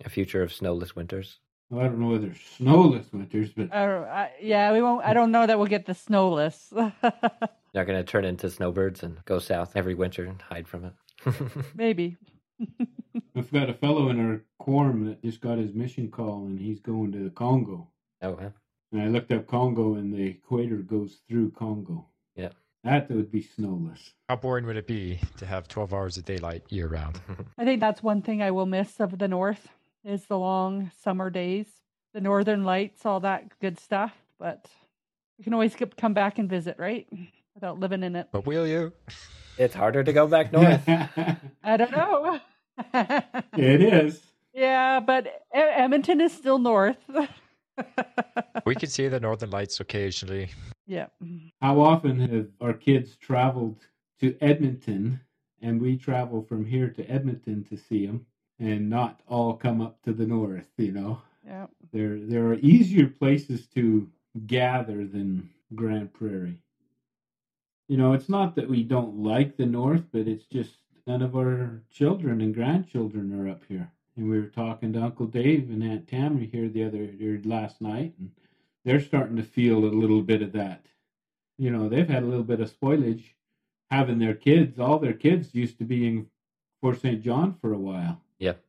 [0.02, 1.40] A future of snowless winters.
[1.68, 5.04] Well, I don't know whether snowless winters, but I don't, I, yeah, we won't.
[5.04, 6.72] I don't know that we'll get the snowless.
[6.72, 10.86] You're not going to turn into snowbirds and go south every winter and hide from
[10.86, 11.34] it.
[11.74, 12.16] Maybe.
[13.34, 16.80] We've got a fellow in our quorum that just got his mission call, and he's
[16.80, 17.88] going to the Congo.
[18.22, 18.50] oh, huh?
[18.92, 22.06] And I looked up Congo, and the equator goes through Congo.
[22.34, 22.50] Yeah.
[22.84, 24.12] That would be snowless.
[24.28, 27.20] How boring would it be to have 12 hours of daylight year round?
[27.58, 29.68] I think that's one thing I will miss of the north
[30.04, 31.66] is the long summer days,
[32.14, 34.14] the northern lights, all that good stuff.
[34.38, 34.66] But
[35.36, 37.08] you can always come back and visit, right?
[37.56, 38.28] Without living in it.
[38.32, 38.92] But will you?
[39.56, 40.82] It's harder to go back north.
[41.64, 42.38] I don't know.
[43.56, 44.20] it is.
[44.52, 46.98] Yeah, but Edmonton is still north.
[48.64, 50.48] We can see the northern lights occasionally.
[50.86, 51.06] yeah.
[51.60, 53.80] How often have our kids traveled
[54.20, 55.20] to Edmonton
[55.60, 58.24] and we travel from here to Edmonton to see them
[58.58, 61.20] and not all come up to the north, you know?
[61.46, 61.66] Yeah.
[61.92, 64.08] There there are easier places to
[64.46, 66.62] gather than Grande Prairie.
[67.88, 70.74] You know, it's not that we don't like the north, but it's just
[71.06, 73.92] none of our children and grandchildren are up here.
[74.16, 77.80] And we were talking to Uncle Dave and Aunt Tammy here the other or last
[77.80, 78.30] night, and
[78.84, 80.86] they're starting to feel a little bit of that.
[81.58, 83.22] You know, they've had a little bit of spoilage
[83.90, 84.78] having their kids.
[84.78, 86.26] All their kids used to be in
[86.80, 87.22] Fort St.
[87.22, 88.62] John for a while Yep.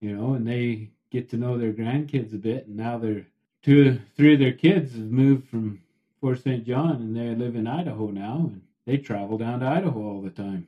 [0.00, 3.26] you know, and they get to know their grandkids a bit, and now they're
[3.62, 5.80] two, three of their kids have moved from
[6.20, 6.64] Fort St.
[6.64, 10.30] John, and they live in Idaho now, and they travel down to Idaho all the
[10.30, 10.66] time.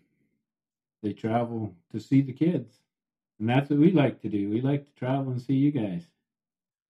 [1.02, 2.76] They travel to see the kids,
[3.38, 4.48] and that's what we like to do.
[4.50, 6.04] We like to travel and see you guys.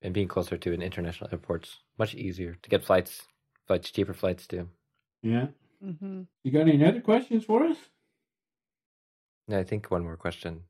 [0.03, 3.23] And being closer to an international airport's much easier to get flights,
[3.67, 4.69] flights cheaper flights too.
[5.23, 5.47] Yeah.
[5.83, 7.77] hmm You got any other questions for us?
[9.49, 10.65] No, I think one more question.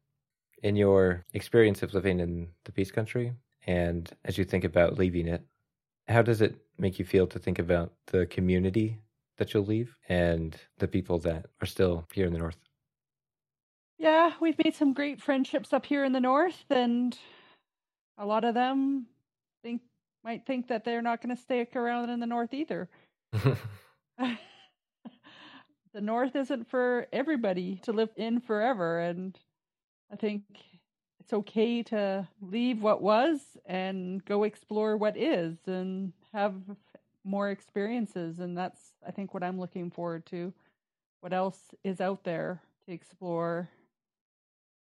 [0.62, 3.32] In your experience of living in the Peace Country,
[3.66, 5.42] and as you think about leaving it,
[6.08, 8.98] how does it make you feel to think about the community
[9.38, 12.58] that you'll leave and the people that are still here in the North?
[13.98, 17.16] Yeah, we've made some great friendships up here in the north, and
[18.18, 19.06] a lot of them
[19.62, 19.80] think
[20.24, 22.88] might think that they're not going to stick around in the north either.
[25.92, 29.38] the north isn't for everybody to live in forever and
[30.12, 30.42] i think
[31.22, 36.54] it's okay to leave what was and go explore what is and have
[37.24, 38.40] more experiences.
[38.40, 40.52] And that's i think what i'm looking forward to.
[41.20, 43.68] What else is out there to explore?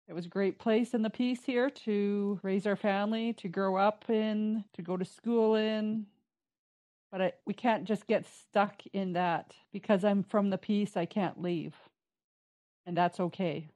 [0.07, 3.75] It was a great place in the peace here to raise our family to grow
[3.75, 6.05] up in to go to school in.
[7.11, 9.53] But I, we can't just get stuck in that.
[9.73, 11.75] Because I'm from the peace, I can't leave.
[12.85, 13.67] And that's okay.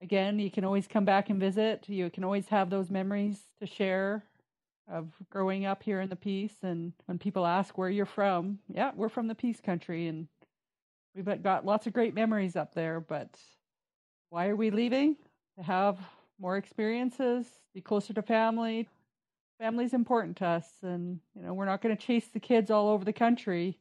[0.00, 1.88] Again, you can always come back and visit.
[1.88, 4.24] You can always have those memories to share
[4.90, 6.54] of growing up here in the peace.
[6.62, 10.06] And when people ask where you're from, yeah, we're from the peace country.
[10.06, 10.28] And
[11.14, 13.00] we've got lots of great memories up there.
[13.00, 13.38] But
[14.30, 15.16] why are we leaving?
[15.58, 15.98] To have
[16.40, 18.88] more experiences, be closer to family,
[19.58, 22.88] family's important to us and you know we're not going to chase the kids all
[22.88, 23.76] over the country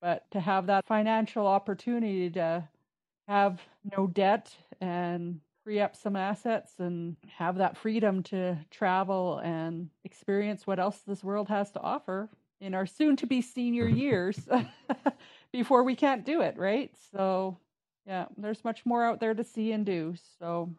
[0.00, 2.62] but to have that financial opportunity to
[3.28, 3.60] have
[3.96, 10.66] no debt and free up some assets and have that freedom to travel and experience
[10.66, 12.28] what else this world has to offer
[12.60, 14.48] in our soon to be senior years
[15.52, 16.92] before we can't do it right?
[17.12, 17.58] So
[18.06, 20.70] yeah there's much more out there to see and do so.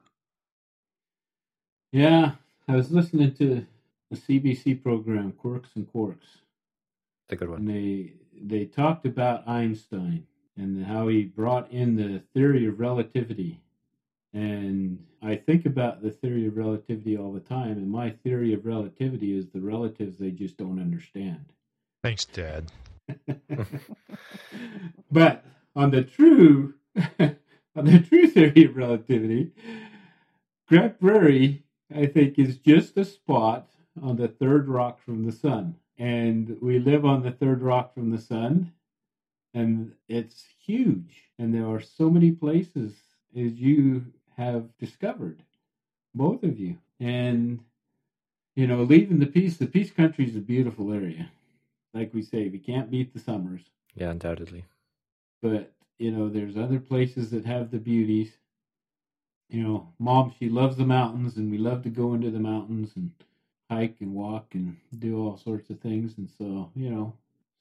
[1.91, 2.33] Yeah,
[2.67, 3.65] I was listening to
[4.11, 6.41] the CBC program Quirks and Quarks,
[7.23, 7.65] It's a good and one.
[7.65, 10.25] they they talked about Einstein
[10.57, 13.61] and how he brought in the theory of relativity.
[14.33, 18.65] And I think about the theory of relativity all the time, and my theory of
[18.65, 21.45] relativity is the relatives they just don't understand.
[22.03, 22.71] Thanks, Dad.
[25.11, 25.45] but
[25.75, 26.73] on the true
[27.19, 29.51] on the true theory of relativity,
[30.67, 31.63] Grande Prairie,
[31.95, 33.69] I think, is just a spot
[34.01, 35.75] on the third rock from the sun.
[35.97, 38.73] And we live on the third rock from the sun,
[39.57, 41.13] and it's huge.
[41.39, 42.91] And there are so many places
[43.35, 44.05] as you
[44.37, 45.43] have discovered,
[46.13, 46.77] both of you.
[46.99, 47.59] And
[48.55, 51.29] you know, leaving the peace, the peace country is a beautiful area.
[51.93, 53.63] Like we say, we can't beat the summers
[53.95, 54.65] Yeah, undoubtedly.
[55.41, 58.31] but you know there's other places that have the beauties
[59.49, 62.91] you know mom she loves the mountains and we love to go into the mountains
[62.95, 63.11] and
[63.69, 67.13] hike and walk and do all sorts of things and so you know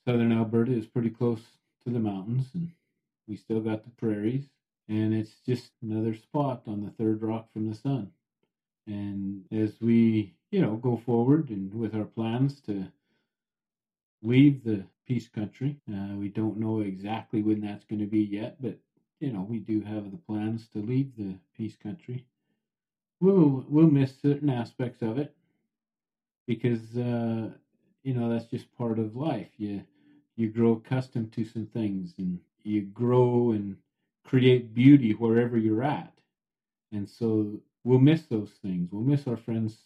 [0.04, 1.42] southern alberta is pretty close
[1.86, 2.70] to the mountains and
[3.28, 4.44] we still got the prairies
[4.88, 8.10] and it's just another spot on the third rock from the sun
[8.86, 12.86] and as we you know go forward and with our plans to
[14.22, 15.76] leave the peace country.
[15.92, 18.78] Uh, we don't know exactly when that's going to be yet, but
[19.20, 22.26] you know we do have the plans to leave the peace country.
[23.20, 25.34] We'll we'll miss certain aspects of it
[26.46, 27.50] because uh,
[28.02, 29.50] you know that's just part of life.
[29.56, 29.82] You
[30.36, 33.76] you grow accustomed to some things, and you grow and
[34.24, 36.12] create beauty wherever you're at.
[36.92, 38.90] And so we'll miss those things.
[38.92, 39.78] We'll miss our friends,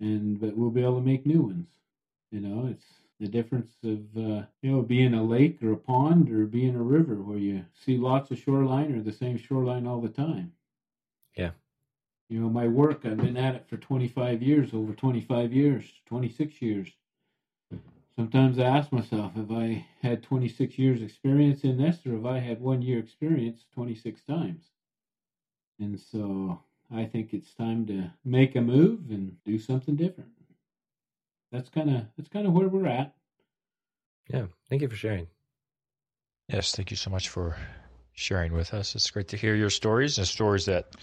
[0.00, 1.68] and but we'll be able to make new ones.
[2.30, 2.86] You know, it's
[3.20, 6.82] the difference of uh, you know being a lake or a pond or being a
[6.82, 10.52] river where you see lots of shoreline or the same shoreline all the time.
[11.36, 11.50] Yeah.
[12.28, 16.60] You know, my work, I've been at it for 25 years, over 25 years, 26
[16.60, 16.88] years.
[18.18, 22.40] Sometimes I ask myself if I had 26 years experience in this or if I
[22.40, 24.64] had one year experience 26 times.
[25.78, 26.58] And so
[26.90, 30.30] I think it's time to make a move and do something different.
[31.52, 33.14] That's kind of that's kind of where we're at.
[34.28, 34.46] Yeah.
[34.68, 35.28] Thank you for sharing.
[36.48, 37.56] Yes, thank you so much for
[38.14, 38.96] sharing with us.
[38.96, 40.96] It's great to hear your stories and stories that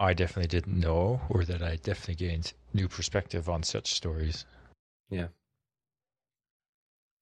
[0.00, 4.44] I definitely didn't know or that I definitely gained new perspective on such stories.
[5.08, 5.28] Yeah.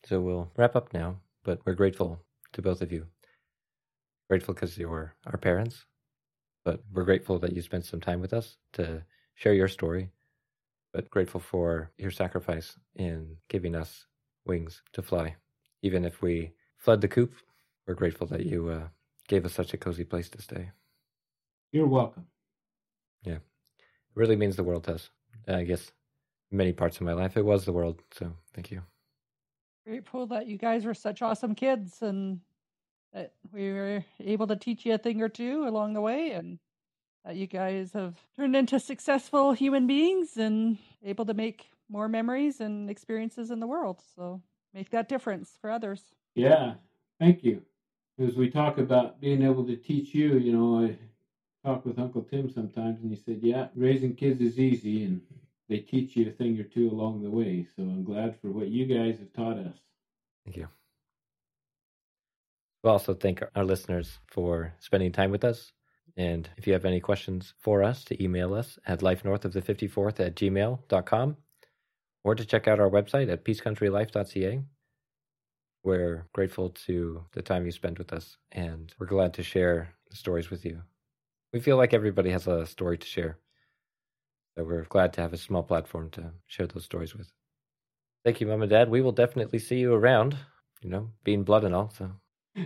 [0.07, 2.21] So we'll wrap up now, but we're grateful
[2.55, 3.07] to both of you.
[4.31, 5.87] Grateful because you were our parents,
[6.65, 9.05] but we're grateful that you spent some time with us to
[9.37, 10.11] share your story,
[10.93, 14.07] but grateful for your sacrifice in giving us
[14.47, 15.37] wings to fly.
[15.83, 17.35] Even if we fled the coop,
[17.87, 18.89] we're grateful that you uh,
[19.29, 20.71] gave us such a cozy place to stay.
[21.73, 22.27] You're welcome.
[23.25, 23.35] Yeah.
[23.35, 23.41] It
[24.17, 25.11] really means the world to us.
[25.49, 25.93] I guess
[26.51, 28.03] many parts of my life it was the world.
[28.13, 28.83] So thank you.
[29.89, 32.41] Grateful that you guys were such awesome kids and
[33.15, 36.59] that we were able to teach you a thing or two along the way and
[37.25, 42.61] that you guys have turned into successful human beings and able to make more memories
[42.61, 44.03] and experiences in the world.
[44.15, 44.43] So
[44.75, 46.03] make that difference for others.
[46.35, 46.75] Yeah,
[47.19, 47.63] thank you.
[48.19, 50.99] As we talk about being able to teach you, you know, I
[51.67, 55.23] talk with Uncle Tim sometimes, and he said, "Yeah, raising kids is easy, and
[55.69, 58.69] they teach you a thing or two along the way." So I'm glad for what
[58.69, 59.77] you guys have taught us.
[60.45, 60.69] Thank you.
[62.83, 65.73] We'll also thank our listeners for spending time with us.
[66.17, 69.63] And if you have any questions for us, to email us at lifenorth of the
[69.63, 71.37] 54th at gmail.com
[72.25, 74.61] or to check out our website at peacecountrylife.ca.
[75.85, 80.17] We're grateful to the time you spend with us, and we're glad to share the
[80.17, 80.83] stories with you.
[81.53, 83.39] We feel like everybody has a story to share.
[84.59, 87.31] So we're glad to have a small platform to share those stories with.
[88.25, 88.91] Thank you, Mom and Dad.
[88.91, 90.37] We will definitely see you around,
[90.83, 91.93] you know, being blood and all.
[91.97, 92.11] So,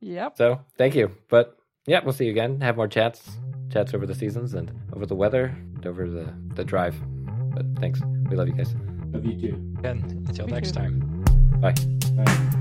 [0.00, 0.36] Yep.
[0.36, 1.10] so thank you.
[1.30, 1.56] But
[1.86, 2.60] yeah, we'll see you again.
[2.60, 3.38] Have more chats,
[3.72, 5.44] chats over the seasons and over the weather
[5.76, 6.96] and over the, the drive.
[7.54, 8.02] But thanks.
[8.28, 8.74] We love you guys.
[9.14, 9.54] Love you too.
[9.84, 10.80] And until Me next too.
[10.80, 11.00] time.
[11.62, 11.72] Bye.
[12.14, 12.57] Bye.